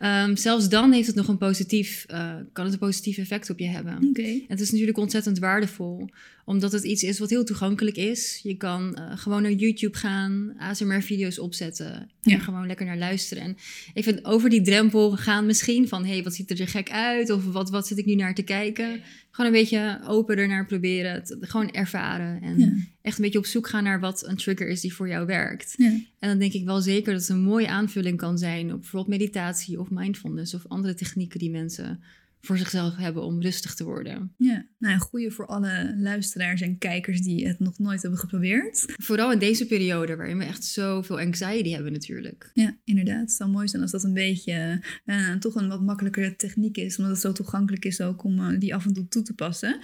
[0.00, 2.06] Um, zelfs dan heeft het nog een positief,
[2.52, 4.08] kan het een positief effect op je hebben.
[4.08, 4.34] Okay.
[4.34, 6.08] En het is natuurlijk ontzettend waardevol
[6.44, 8.40] omdat het iets is wat heel toegankelijk is.
[8.42, 12.38] Je kan uh, gewoon naar YouTube gaan, ASMR-video's opzetten en ja.
[12.38, 13.42] gewoon lekker naar luisteren.
[13.42, 13.56] En
[13.94, 16.04] ik vind over die drempel gaan misschien van...
[16.04, 17.30] hé, hey, wat ziet er gek uit?
[17.30, 19.00] Of wat, wat zit ik nu naar te kijken?
[19.30, 21.22] Gewoon een beetje open ernaar proberen.
[21.40, 22.42] Gewoon ervaren.
[22.42, 22.72] En ja.
[23.02, 25.74] echt een beetje op zoek gaan naar wat een trigger is die voor jou werkt.
[25.76, 25.90] Ja.
[26.18, 28.72] En dan denk ik wel zeker dat het een mooie aanvulling kan zijn...
[28.72, 30.54] op bijvoorbeeld meditatie of mindfulness...
[30.54, 32.02] of andere technieken die mensen
[32.40, 34.34] voor zichzelf hebben om rustig te worden.
[34.36, 38.84] Ja, nou een goede voor alle luisteraars en kijkers die het nog nooit hebben geprobeerd.
[38.96, 42.50] Vooral in deze periode waarin we echt zoveel anxiety hebben natuurlijk.
[42.54, 43.20] Ja, inderdaad.
[43.20, 46.96] Het zou mooi zijn als dat een beetje uh, toch een wat makkelijkere techniek is,
[46.96, 49.80] omdat het zo toegankelijk is ook om uh, die af en toe toe te passen.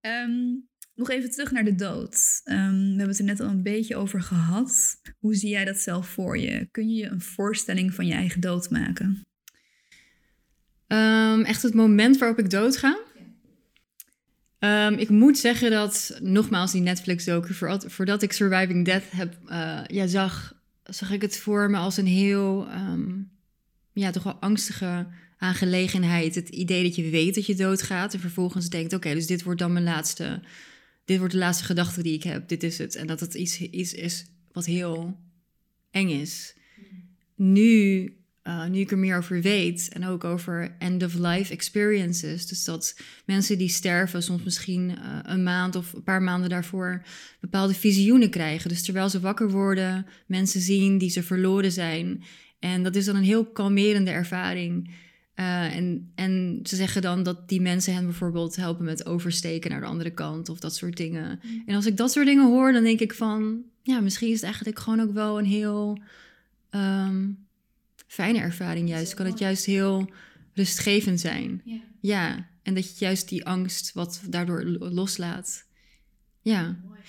[0.00, 2.40] Um, nog even terug naar de dood.
[2.44, 5.00] Um, we hebben het er net al een beetje over gehad.
[5.18, 6.68] Hoe zie jij dat zelf voor je?
[6.70, 9.22] Kun je je een voorstelling van je eigen dood maken?
[10.92, 12.98] Um, echt het moment waarop ik doodga.
[14.58, 17.54] Um, ik moet zeggen dat, nogmaals, die Netflix-docu,
[17.86, 22.06] voordat ik Surviving Death heb, uh, ja, zag, zag ik het voor me als een
[22.06, 23.30] heel, um,
[23.92, 25.06] ja, toch wel angstige
[25.38, 26.34] aangelegenheid.
[26.34, 29.42] Het idee dat je weet dat je doodgaat en vervolgens denkt, oké, okay, dus dit
[29.42, 30.42] wordt dan mijn laatste,
[31.04, 32.94] dit wordt de laatste gedachte die ik heb, dit is het.
[32.94, 35.18] En dat het iets, iets is wat heel
[35.90, 36.56] eng is.
[37.34, 38.14] Nu
[38.44, 42.46] uh, nu ik er meer over weet en ook over end-of-life experiences.
[42.46, 47.02] Dus dat mensen die sterven soms misschien uh, een maand of een paar maanden daarvoor
[47.40, 48.68] bepaalde visioenen krijgen.
[48.68, 52.22] Dus terwijl ze wakker worden, mensen zien die ze verloren zijn.
[52.58, 54.90] En dat is dan een heel kalmerende ervaring.
[55.36, 59.80] Uh, en, en ze zeggen dan dat die mensen hen bijvoorbeeld helpen met oversteken naar
[59.80, 61.40] de andere kant of dat soort dingen.
[61.42, 61.62] Mm.
[61.66, 64.44] En als ik dat soort dingen hoor, dan denk ik van, ja, misschien is het
[64.44, 65.98] eigenlijk gewoon ook wel een heel...
[66.70, 67.48] Um,
[68.10, 69.14] fijne ervaring juist.
[69.14, 70.10] Kan het juist heel
[70.54, 71.62] rustgevend zijn.
[71.64, 71.80] Ja.
[72.00, 72.48] ja.
[72.62, 75.64] En dat je juist die angst wat daardoor loslaat.
[76.42, 76.64] Ja.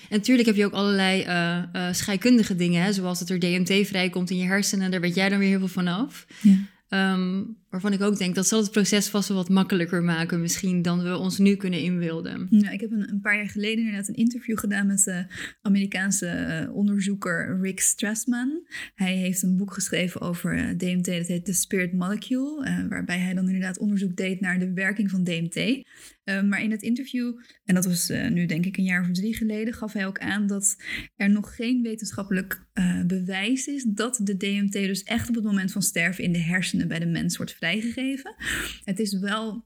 [0.10, 3.88] En natuurlijk heb je ook allerlei uh, uh, scheikundige dingen, hè, zoals dat er DMT
[3.88, 4.92] vrijkomt in je hersenen.
[4.92, 6.28] Daar weet jij dan weer heel veel van af.
[6.42, 7.14] Ja.
[7.14, 10.82] Um, waarvan ik ook denk dat zal het proces vast wel wat makkelijker maken, misschien
[10.82, 12.48] dan we ons nu kunnen inbeelden.
[12.50, 15.26] Ja, ik heb een, een paar jaar geleden inderdaad een interview gedaan met de
[15.62, 18.68] Amerikaanse uh, onderzoeker Rick Strassman.
[18.96, 23.20] Hij heeft een boek geschreven over uh, DMT, dat heet The Spirit Molecule, uh, waarbij
[23.20, 25.86] hij dan inderdaad onderzoek deed naar de werking van DMT.
[26.24, 27.34] maar in het interview,
[27.66, 30.48] en dat was nu denk ik een jaar of drie geleden, gaf hij ook aan
[30.48, 30.76] dat
[31.16, 32.66] er nog geen wetenschappelijk
[33.08, 36.88] bewijs is dat de DMT dus echt op het moment van sterven in de hersenen
[36.88, 38.36] bij de mens wordt vrijgegeven.
[38.84, 39.66] Het is wel,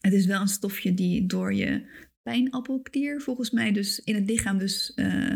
[0.00, 1.86] het is wel een stofje die door je
[2.22, 5.34] pijnappelklier volgens mij dus in het lichaam dus uh,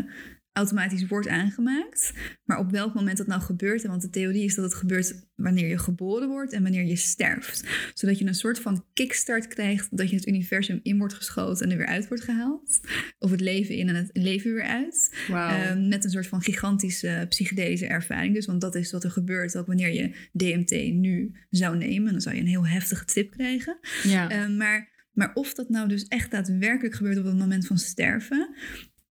[0.59, 2.13] automatisch wordt aangemaakt.
[2.43, 5.67] Maar op welk moment dat nou gebeurt, want de theorie is dat het gebeurt wanneer
[5.67, 7.63] je geboren wordt en wanneer je sterft.
[7.93, 11.71] Zodat je een soort van kickstart krijgt, dat je het universum in wordt geschoten en
[11.71, 12.79] er weer uit wordt gehaald.
[13.19, 15.15] Of het leven in en het leven weer uit.
[15.27, 15.37] Wow.
[15.37, 18.33] Uh, met een soort van gigantische psychedelische ervaring.
[18.33, 22.11] Dus, want dat is wat er gebeurt ook wanneer je DMT nu zou nemen.
[22.11, 23.79] Dan zou je een heel heftige trip krijgen.
[24.03, 24.31] Ja.
[24.31, 28.55] Uh, maar, maar of dat nou dus echt daadwerkelijk gebeurt op het moment van sterven,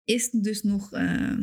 [0.08, 1.38] is dus nog uh,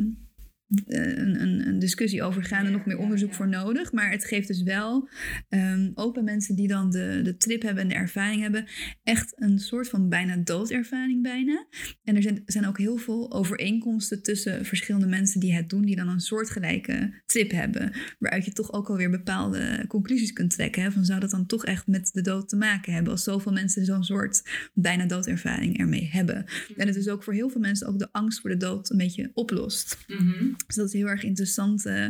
[0.87, 3.91] een, een, een, discussie over gaan en nog meer onderzoek voor nodig.
[3.91, 5.09] Maar het geeft dus wel
[5.49, 8.65] um, ook bij mensen die dan de, de trip hebben en de ervaring hebben,
[9.03, 11.65] echt een soort van bijna doodervaring bijna.
[12.03, 15.95] En er zijn, zijn ook heel veel overeenkomsten tussen verschillende mensen die het doen, die
[15.95, 17.91] dan een soortgelijke trip hebben.
[18.19, 20.81] Waaruit je toch ook alweer bepaalde conclusies kunt trekken.
[20.81, 23.51] Hè, van zou dat dan toch echt met de dood te maken hebben als zoveel
[23.51, 24.41] mensen zo'n soort
[24.73, 26.45] bijna doodervaring ermee hebben.
[26.77, 28.97] En het is ook voor heel veel mensen ook de angst voor de dood een
[28.97, 29.97] beetje oplost.
[30.07, 30.55] Mm -hmm.
[30.67, 31.85] Dus dat is heel erg interessant.
[31.85, 32.07] eh.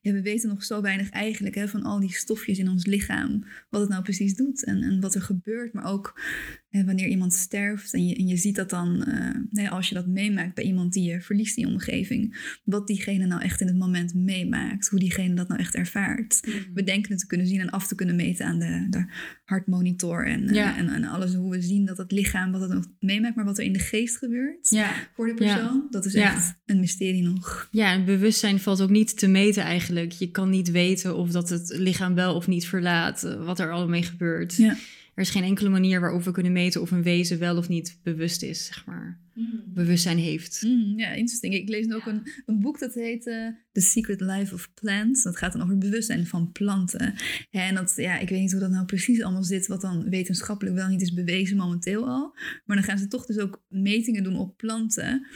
[0.00, 3.44] ja, we weten nog zo weinig eigenlijk hè, van al die stofjes in ons lichaam.
[3.70, 5.72] Wat het nou precies doet en, en wat er gebeurt.
[5.72, 6.20] Maar ook
[6.68, 9.94] hè, wanneer iemand sterft en je, en je ziet dat dan, eh, nee, als je
[9.94, 12.56] dat meemaakt bij iemand die je verliest in je omgeving.
[12.64, 14.88] Wat diegene nou echt in het moment meemaakt.
[14.88, 16.40] Hoe diegene dat nou echt ervaart.
[16.74, 19.04] We denken het te kunnen zien en af te kunnen meten aan de, de
[19.44, 20.26] hartmonitor.
[20.26, 23.36] En, eh, en, en alles hoe we zien dat het lichaam wat het nog meemaakt.
[23.36, 24.92] Maar wat er in de geest gebeurt Ja.
[25.14, 25.86] voor de persoon.
[25.90, 27.68] Dat is echt een mysterie nog.
[27.70, 30.12] Ja, en bewustzijn valt ook niet te meten eigenlijk.
[30.12, 33.70] Je kan niet weten of dat het lichaam wel of niet verlaat, eh, wat er
[33.70, 34.56] allemaal mee gebeurt.
[34.56, 34.76] Ja.
[35.14, 37.98] Er is geen enkele manier waarop we kunnen meten of een wezen wel of niet
[38.02, 39.20] bewust is, zeg maar.
[39.66, 40.62] Bewustzijn heeft.
[40.62, 41.54] Mm, ja, interesting.
[41.54, 45.22] Ik lees nu ook een, een boek dat heet eh, The Secret Life of Plants.
[45.22, 47.14] Dat gaat dan over het bewustzijn van planten.
[47.50, 50.76] En dat, ja, ik weet niet hoe dat nou precies allemaal zit, wat dan wetenschappelijk
[50.76, 52.36] wel niet is bewezen momenteel al.
[52.64, 55.26] Maar dan gaan ze toch dus ook metingen doen op planten,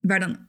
[0.00, 0.48] waar dan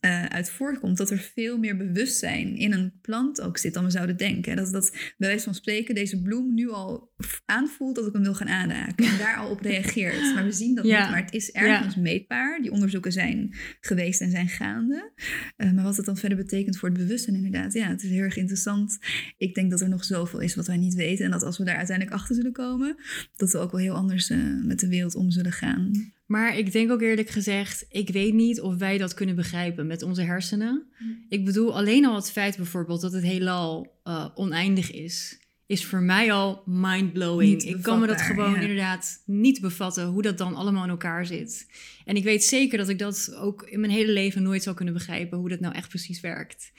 [0.00, 3.90] eh, uit voortkomt dat er veel meer bewustzijn in een plant ook zit dan we
[3.90, 4.56] zouden denken.
[4.56, 7.07] Dat, dat bij wijze van spreken deze bloem nu al
[7.44, 10.34] aanvoelt dat ik hem wil gaan aanraken en daar al op reageert.
[10.34, 11.00] Maar we zien dat Ja.
[11.00, 12.60] niet, maar het is ergens meetbaar.
[12.62, 15.12] Die onderzoeken zijn geweest en zijn gaande.
[15.56, 18.22] Eh, maar wat het dan verder betekent voor het bewustzijn inderdaad, ja, het is heel
[18.22, 18.98] erg interessant.
[19.36, 21.64] Ik denk dat er nog zoveel is wat wij niet weten en dat als we
[21.64, 22.96] daar uiteindelijk achter zullen komen,
[23.36, 26.12] dat we ook wel heel anders eh, met de wereld om zullen gaan.
[26.26, 30.02] Maar ik denk ook eerlijk gezegd, ik weet niet of wij dat kunnen begrijpen met
[30.02, 30.86] onze hersenen.
[31.28, 35.38] Ik bedoel, alleen al het feit bijvoorbeeld dat het heelal eh, oneindig is,
[35.68, 37.62] is voor mij al mind-blowing.
[37.62, 38.60] Ik kan me dat gewoon ja.
[38.60, 41.66] inderdaad niet bevatten hoe dat dan allemaal in elkaar zit.
[42.04, 44.94] En ik weet zeker dat ik dat ook in mijn hele leven nooit zal kunnen
[44.94, 46.72] begrijpen, hoe dat nou echt precies werkt.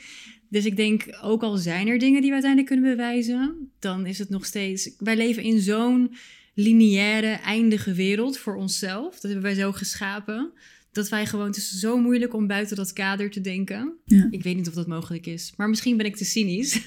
[0.50, 4.20] Dus ik denk, ook al zijn er dingen die we uiteindelijk kunnen bewijzen, dan is
[4.20, 4.92] het nog steeds.
[4.98, 6.16] Wij leven in zo'n
[6.54, 9.14] lineaire, eindige wereld voor onszelf.
[9.14, 10.52] Dat hebben wij zo geschapen.
[10.92, 13.94] Dat wij gewoon, het is zo moeilijk om buiten dat kader te denken.
[14.06, 14.28] Ja.
[14.32, 15.54] Ik weet niet of dat mogelijk is.
[15.58, 16.84] Maar misschien ben ik te cynisch.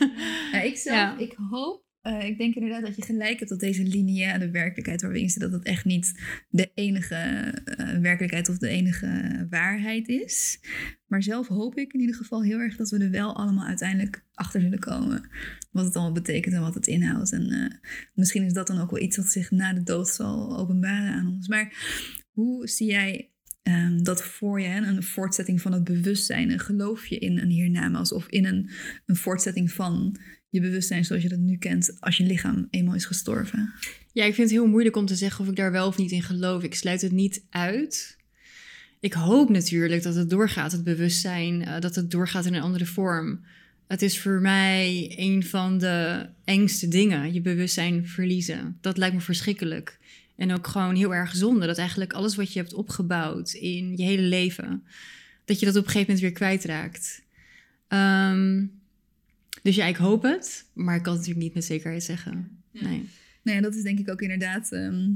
[0.53, 3.83] Ja, ik zelf, ik hoop, eh, ik denk inderdaad dat je gelijk hebt dat deze
[3.83, 8.59] lineaire werkelijkheid waar we in zitten, dat dat echt niet de enige eh, werkelijkheid of
[8.59, 10.61] de enige waarheid is.
[11.07, 14.25] Maar zelf hoop ik in ieder geval heel erg dat we er wel allemaal uiteindelijk
[14.35, 15.29] achter zullen komen.
[15.71, 17.33] Wat het allemaal betekent en wat het inhoudt.
[17.33, 20.59] En eh, misschien is dat dan ook wel iets wat zich na de dood zal
[20.59, 21.49] openbaren aan ons.
[21.49, 21.73] Maar
[22.31, 23.31] hoe zie jij
[23.63, 26.51] ehm, dat voor je, een voortzetting van het bewustzijn?
[26.51, 28.71] En geloof je in een hiernamaals of in een,
[29.07, 30.17] een voortzetting van
[30.53, 33.73] je bewustzijn zoals je dat nu kent als je lichaam eenmaal is gestorven?
[34.13, 36.11] Ja, ik vind het heel moeilijk om te zeggen of ik daar wel of niet
[36.11, 36.63] in geloof.
[36.63, 38.17] Ik sluit het niet uit.
[39.01, 42.87] Ik hoop natuurlijk dat het doorgaat, het bewustzijn, eh, dat het doorgaat in een andere
[42.87, 43.41] vorm.
[43.87, 48.79] Het is voor mij een van de engste dingen, je bewustzijn verliezen.
[48.81, 49.99] Dat lijkt me verschrikkelijk.
[50.37, 54.05] En ook gewoon heel erg zonde, dat eigenlijk alles wat je hebt opgebouwd in je
[54.05, 54.85] hele leven,
[55.45, 57.23] dat je dat op een gegeven moment weer kwijtraakt.
[57.89, 58.65] Ehm,
[59.63, 62.63] dus ja, ik hoop het, maar ik kan het natuurlijk niet met zekerheid zeggen.
[62.73, 63.09] Nee.
[63.43, 65.11] Nou ja, dat is denk ik ook inderdaad ehm,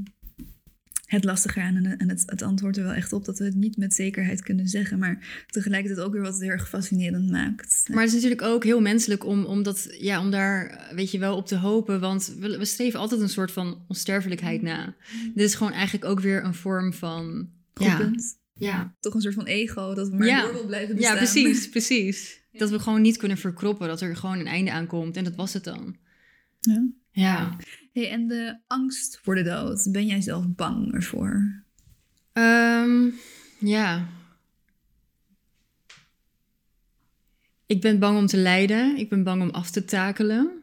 [1.07, 1.77] het lastige aan.
[1.77, 4.43] En, en het, het antwoordt er wel echt op dat we het niet met zekerheid
[4.43, 4.99] kunnen zeggen.
[4.99, 7.85] Maar tegelijkertijd ook weer wat het heel erg fascinerend maakt.
[7.89, 11.19] Maar het is natuurlijk ook heel menselijk om, om, dat, ja, om daar weet je
[11.19, 12.01] wel op te hopen.
[12.01, 14.95] Want we, we streven altijd een soort van onsterfelijkheid na.
[15.35, 17.49] Dit is gewoon eigenlijk ook weer een vorm van.
[17.75, 18.11] Goed Ja,
[18.59, 18.95] ja.
[19.01, 20.43] Toch een soort van ego dat we maar Ja.
[20.43, 21.15] door wil blijven bestaan.
[21.15, 22.41] ja, precies, precies.
[22.59, 23.89] Dat we gewoon niet kunnen verkroppen.
[23.89, 25.17] Dat er gewoon een einde aankomt.
[25.17, 25.97] En dat was het dan.
[26.61, 26.89] Ja.
[27.11, 27.57] Ja.
[27.93, 31.63] Hey, en de angst voor de dood, ben jij zelf bang ervoor?
[32.33, 33.09] Ehm,
[33.59, 34.09] ja.
[37.67, 38.97] Ik ben bang om te lijden.
[38.97, 40.63] Ik ben bang om af te takelen.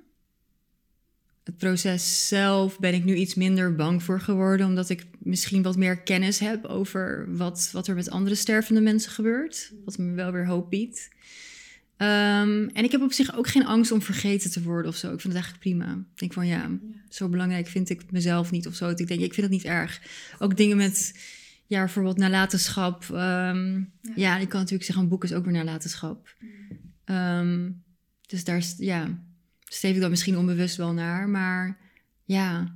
[1.44, 5.76] Het proces zelf ben ik nu iets minder bang voor geworden, omdat ik misschien wat
[5.76, 9.74] meer kennis heb over wat, wat er met andere stervende mensen gebeurt.
[9.86, 11.10] Wat me wel weer hoop biedt.
[12.04, 15.14] Ehm, en ik heb op zich ook geen angst om vergeten te worden of zo.
[15.14, 15.92] Ik vind het eigenlijk prima.
[15.92, 16.70] Ik denk van ja,
[17.10, 18.90] zo belangrijk vind ik mezelf niet of zo.
[18.90, 20.02] Ik denk, ik vind het niet erg.
[20.40, 21.20] Ook dingen met,
[21.68, 23.04] ja, bijvoorbeeld nalatenschap.
[23.04, 23.84] Ehm,
[24.16, 24.38] ja.
[24.38, 26.36] ik kan natuurlijk zeggen, een boek is ook weer nalatenschap.
[27.06, 27.72] Ehm,
[28.28, 29.20] dus daar ja,
[29.64, 31.30] streef ik dan misschien onbewust wel naar.
[31.30, 31.78] Maar
[32.24, 32.76] ja,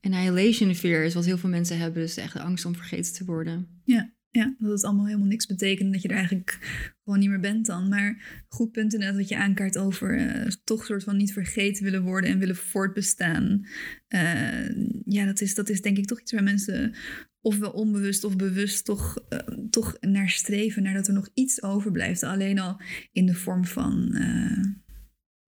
[0.00, 2.02] annihilation fear is wat heel veel mensen hebben.
[2.02, 3.80] Dus echt de angst om vergeten te worden.
[3.84, 6.58] Ja, dat het allemaal helemaal niks betekent en dat je er eigenlijk
[7.04, 7.88] gewoon niet meer bent dan.
[7.88, 12.02] Maar goed punt inderdaad wat je aankaart over eh, toch soort van niet vergeten willen
[12.02, 13.66] worden en willen voortbestaan.
[14.08, 14.68] Eh,
[15.04, 16.94] ja, dat is, dat is denk ik toch iets waar mensen
[17.40, 19.38] ofwel onbewust of bewust toch, eh,
[19.70, 20.82] toch naar streven.
[20.82, 22.22] Naar dat er nog iets overblijft.
[22.22, 22.80] Alleen al
[23.12, 24.14] in de vorm van,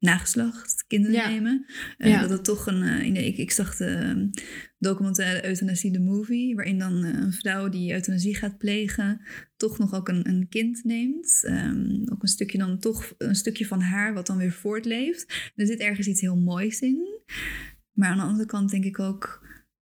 [0.02, 1.28] nageslacht, kinderen Ja.
[1.28, 1.66] nemen.
[1.98, 2.20] Eh, Ja.
[2.20, 2.82] Dat het toch een...
[2.82, 4.28] eh, in de, ik, ik zag de ehm,
[4.78, 6.54] documentaire Euthanasie de Movie...
[6.54, 9.20] waarin dan eh, een vrouw die euthanasie gaat plegen...
[9.56, 11.42] toch nog ook een, een kind neemt.
[11.44, 15.52] Ehm, ook een stukje dan toch een stukje van haar wat dan weer voortleeft.
[15.56, 17.20] Er zit ergens iets heel moois in.
[17.92, 19.40] Maar aan de andere kant denk ik ook...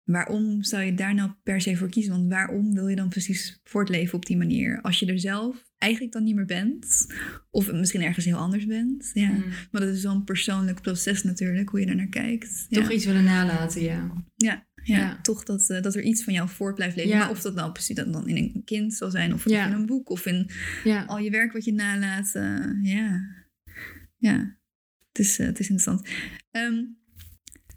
[0.03, 2.13] Waarom zou je daar nou per se voor kiezen?
[2.13, 4.81] Want waarom wil je dan precies voortleven op die manier?
[4.81, 7.07] Als je er zelf eigenlijk dan niet meer bent.
[7.51, 9.11] Of misschien ergens heel anders bent.
[9.14, 9.28] Ja.
[9.30, 9.45] Mm.
[9.70, 12.66] Maar dat is zo'n persoonlijk proces natuurlijk, hoe je daar naar kijkt.
[12.70, 12.95] Toch ja.
[12.95, 14.12] iets willen nalaten, ja.
[14.37, 15.20] Ja, ja, Ja.
[15.20, 17.11] toch dat, eh, dat er iets van jou voort blijft leven.
[17.12, 17.18] Ja.
[17.18, 19.66] Maar of dat nou precies dan dan in een kind zal zijn, of Ja.
[19.66, 20.51] in een boek, of in
[21.07, 22.35] al je werk wat je nalaat.
[22.35, 23.20] eh, ja,
[24.18, 24.57] ja.
[25.09, 26.09] Het, is, eh, het is interessant.
[26.51, 26.85] Ehm,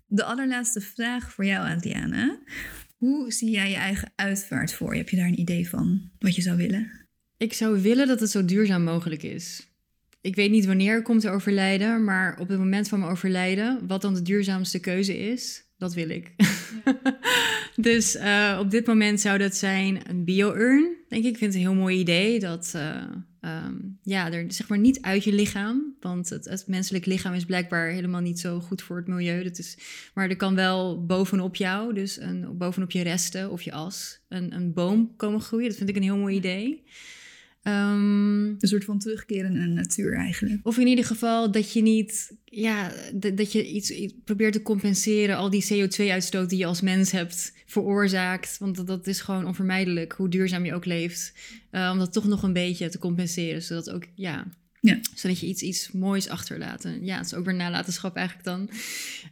[0.05, 2.39] de allerlaatste vraag voor jou, Adriana.
[2.97, 4.97] Hoe zie jij je eigen uitvaart voor je?
[4.97, 7.04] Heb je daar een idee van wat je zou willen?
[7.37, 9.67] Ik zou willen dat het zo duurzaam mogelijk is.
[10.21, 13.87] Ik weet niet wanneer ik kom te overlijden, maar op het moment van mijn overlijden,
[13.87, 16.31] wat dan de duurzaamste keuze is, dat wil ik.
[17.75, 21.31] dus eh, op dit moment zou dat zijn een bio-urn, denk ik.
[21.31, 23.03] Ik vind het een heel mooi idee dat, eh,
[23.41, 27.45] ehm, ja, er zeg maar niet uit je lichaam, want het, het menselijk lichaam is
[27.45, 29.43] blijkbaar helemaal niet zo goed voor het milieu.
[29.43, 29.77] Dat is,
[30.13, 34.53] maar er kan wel bovenop jou, dus een, bovenop je resten of je as, een,
[34.53, 35.67] een boom komen groeien.
[35.67, 36.83] Dat vind ik een heel mooi idee.
[37.65, 40.59] Ehm, Een soort van terugkeren in de natuur eigenlijk.
[40.67, 45.37] of in ieder geval dat je niet, ja, dat je iets, iets probeert te compenseren,
[45.37, 48.57] al die CO2-uitstoot die je als mens hebt veroorzaakt.
[48.57, 51.33] Want dat, dat is gewoon onvermijdelijk, hoe duurzaam je ook leeft.
[51.71, 54.45] Eh, om dat toch nog een beetje te compenseren, zodat ook, ja,
[54.81, 54.99] Ja.
[55.15, 56.85] zodat je iets, iets moois achterlaat.
[56.85, 58.69] En ja, het is ook weer nalatenschap eigenlijk dan.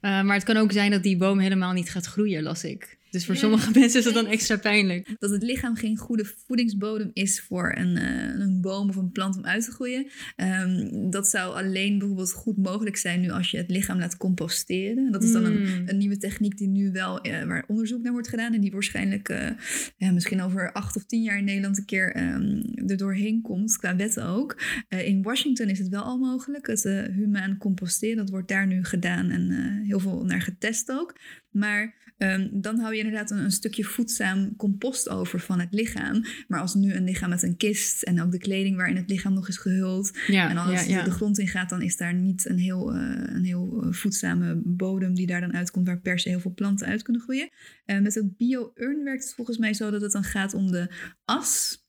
[0.01, 2.97] Eh, maar het kan ook zijn dat die boom helemaal niet gaat groeien, las ik.
[3.13, 3.39] Dus voor Ja.
[3.41, 5.15] sommige mensen is dat dan extra pijnlijk.
[5.19, 9.37] dat het lichaam geen goede voedingsbodem is voor een, eh, een boom of een plant
[9.37, 10.07] om uit te groeien.
[10.35, 15.11] Ehm, dat zou alleen bijvoorbeeld goed mogelijk zijn nu als je het lichaam laat composteren.
[15.11, 15.83] Dat is dan een, Mm.
[15.87, 19.29] een nieuwe techniek die nu wel, eh, waar onderzoek naar wordt gedaan en die waarschijnlijk
[19.29, 19.49] eh,
[19.97, 23.77] ja, misschien over acht of tien jaar in Nederland een keer ehm, er doorheen komt,
[23.77, 24.61] qua wetten ook.
[24.89, 29.29] In Washington is het wel al mogelijk, het humaan composteren, dat wordt daar nu gedaan
[29.29, 29.51] en
[29.83, 31.19] heel veel naar getest ook.
[31.51, 36.25] Maar um, dan hou je inderdaad een, een, stukje voedzaam compost over van het lichaam.
[36.47, 39.33] Maar als nu een lichaam met een kist en ook de kleding waarin het lichaam
[39.33, 40.17] nog is gehuld.
[40.27, 41.03] Ja, en ja, ja.
[41.03, 45.13] de grond in gaat, dan is daar niet een heel, uh, een heel voedzame bodem
[45.13, 47.49] die daar dan uitkomt, waar per se heel veel planten uit kunnen groeien.
[47.85, 50.93] Uh, met een bio-urn werkt het volgens mij zo dat het dan gaat om de
[51.25, 51.82] as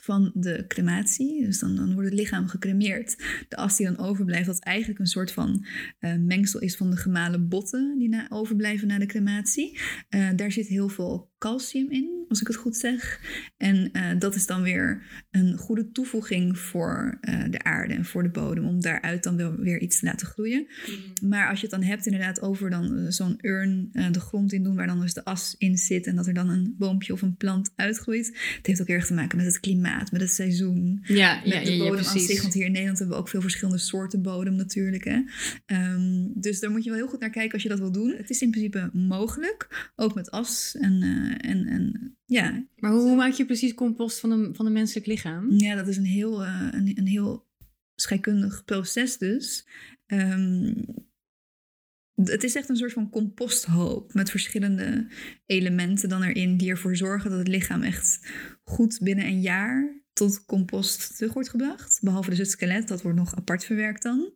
[0.00, 1.44] van de crematie.
[1.44, 3.16] Dus dan, dan wordt het lichaam gecremeerd.
[3.48, 5.66] De as die dan overblijft, dat eigenlijk een soort van
[6.00, 9.78] uh, mengsel is van de gemalen botten die na, overblijven na de crematie.
[10.10, 13.20] Uh, daar zit heel veel calcium in, als ik het goed zeg.
[13.56, 17.18] En uh, dat is dan weer een goede toevoeging voor
[17.50, 20.66] de aarde en voor de bodem, om daaruit dan wel weer iets te laten groeien.
[20.86, 21.28] Mm.
[21.28, 24.76] Maar als je het dan hebt inderdaad over dan zo'n urn de grond in doen,
[24.76, 27.36] waar dan dus de as in zit en dat er dan een boompje of een
[27.36, 28.26] plant uitgroeit.
[28.56, 31.64] Het heeft ook erg te maken met het klimaat, met het seizoen, ja, met ja,
[31.64, 32.42] de bodem ja, aan zich.
[32.42, 35.04] Want hier in Nederland hebben we ook veel verschillende soorten bodem natuurlijk.
[35.04, 35.20] Hè?
[35.94, 38.14] Um, dus daar moet je wel heel goed naar kijken als je dat wil doen.
[38.16, 42.66] Het is in principe mogelijk, ook met as en uh, en, en ja.
[42.76, 45.50] Maar hoe, hoe, maak je precies compost van een, van een menselijk lichaam?
[45.50, 47.46] Ja, dat is een heel, uh, een, een heel
[47.94, 49.66] scheikundig proces dus.
[50.06, 50.84] Um,
[52.14, 55.06] het is echt een soort van composthoop met verschillende
[55.46, 58.20] elementen dan erin die ervoor zorgen dat het lichaam echt
[58.64, 61.98] goed binnen een jaar tot compost terug wordt gebracht.
[62.02, 64.30] Behalve dus het skelet, dat wordt nog apart verwerkt dan.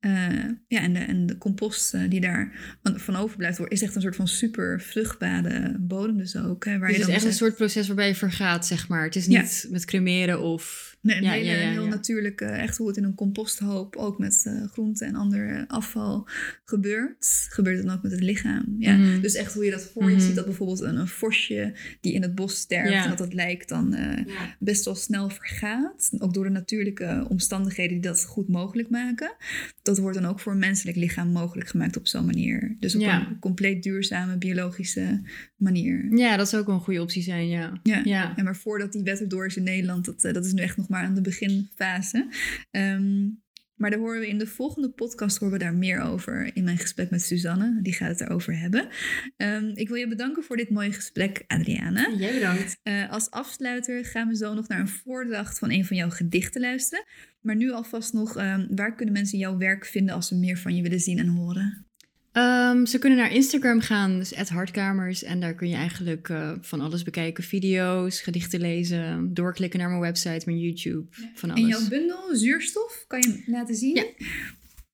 [0.00, 3.94] Uh, ja, en de, en de compost uh, die daar van overblijft, wordt, is echt
[3.94, 6.64] een soort van super vruchtbare bodem dus ook.
[6.64, 8.88] Hè, waar dus je het is echt dus een soort proces waarbij je vergaat, zeg
[8.88, 9.04] maar.
[9.04, 9.70] Het is niet ja.
[9.70, 10.91] met cremeren of...
[11.02, 14.18] Nee, een ja, hele, ja, ja, heel natuurlijk, echt hoe het in een composthoop, ook
[14.18, 16.28] met uh, groenten en ander afval
[16.64, 17.46] gebeurt.
[17.48, 18.76] Gebeurt dan ook met het lichaam.
[18.78, 18.96] Ja.
[18.96, 19.20] Mhm.
[19.20, 22.22] Dus echt hoe je dat voor je ziet, dat bijvoorbeeld een, een vosje die in
[22.22, 24.18] het bos sterft en dat het lijkt dan uh,
[24.58, 26.10] best wel snel vergaat.
[26.18, 29.34] Ook door de natuurlijke omstandigheden die dat goed mogelijk maken.
[29.82, 32.76] Dat wordt dan ook voor een menselijk lichaam mogelijk gemaakt op zo'n manier.
[32.78, 35.20] Dus op een compleet duurzame, biologische
[35.56, 36.16] manier.
[36.16, 37.80] Ja, dat zou ook een goede optie zijn, ja.
[37.82, 38.34] Ja, ja.
[38.42, 41.04] maar voordat die wet erdoor is in Nederland, dat, dat is nu echt nog maar
[41.04, 42.28] aan de beginfase.
[42.70, 43.42] Um,
[43.82, 46.78] maar daar horen we in de volgende podcast horen we daar meer over in mijn
[46.78, 47.78] gesprek met Suzanne.
[47.82, 48.88] Die gaat het erover hebben.
[49.36, 52.10] Um, ik wil je bedanken voor dit mooie gesprek, Adriana.
[52.16, 52.80] Jij bedankt.
[52.84, 56.60] Uh, als afsluiter gaan we zo nog naar een voordracht van een van jouw gedichten
[56.60, 57.04] luisteren.
[57.40, 60.76] Maar nu alvast nog, um, waar kunnen mensen jouw werk vinden als ze meer van
[60.76, 61.86] je willen zien en horen?
[62.32, 66.80] Um, ze kunnen naar Instagram gaan, dus @hartkamers en daar kun je eigenlijk uh, van
[66.80, 71.62] alles bekijken, video's, gedichten lezen, doorklikken naar mijn website, mijn YouTube, van alles.
[71.62, 73.94] En jouw bundel zuurstof kan je laten zien.
[73.94, 74.02] Ja.
[74.02, 74.26] Die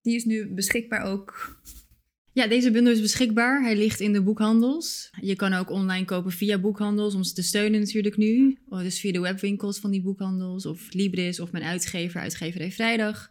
[0.02, 1.56] Die is nu beschikbaar ook.
[2.32, 3.62] Ja, deze bundel is beschikbaar.
[3.62, 5.10] Hij ligt in de boekhandels.
[5.20, 8.58] Je kan ook online kopen via boekhandels om ze te steunen natuurlijk nu.
[8.68, 13.30] Oh, dus via de webwinkels van die boekhandels of Libris of mijn uitgever, Uitgeverij Vrijdag.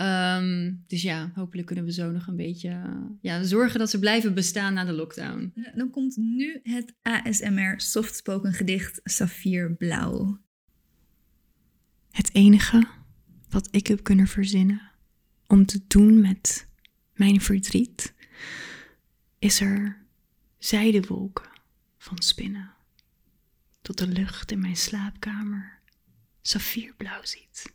[0.00, 2.82] Ehm, dus ja, hopelijk kunnen we zo nog een beetje
[3.20, 5.52] ja, zorgen dat ze blijven bestaan na de lockdown.
[5.74, 10.38] Dan komt nu het ASMR softspoken gedicht Safir Blauw.
[12.10, 12.86] Het enige
[13.48, 14.90] wat ik heb kunnen verzinnen
[15.46, 16.68] om te doen met
[17.14, 18.14] mijn verdriet,
[19.38, 20.04] is er
[20.58, 21.50] zijdewolken
[21.98, 22.70] van spinnen,
[23.82, 25.78] tot de lucht in mijn slaapkamer
[26.42, 27.72] safierblauw ziet.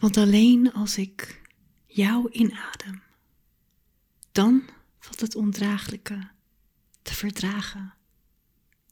[0.00, 1.40] Want alleen als ik
[1.86, 3.02] jou inadem,
[4.32, 4.62] dan
[4.98, 6.28] valt het ondraaglijke
[7.02, 7.94] te verdragen.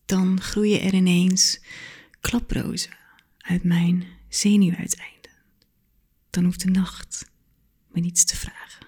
[0.05, 1.61] Dan groeien er ineens
[2.21, 2.97] klaprozen
[3.39, 5.31] uit mijn zenuwuiteinden.
[6.31, 7.31] Dan hoeft de nacht
[7.89, 8.87] me niets te vragen.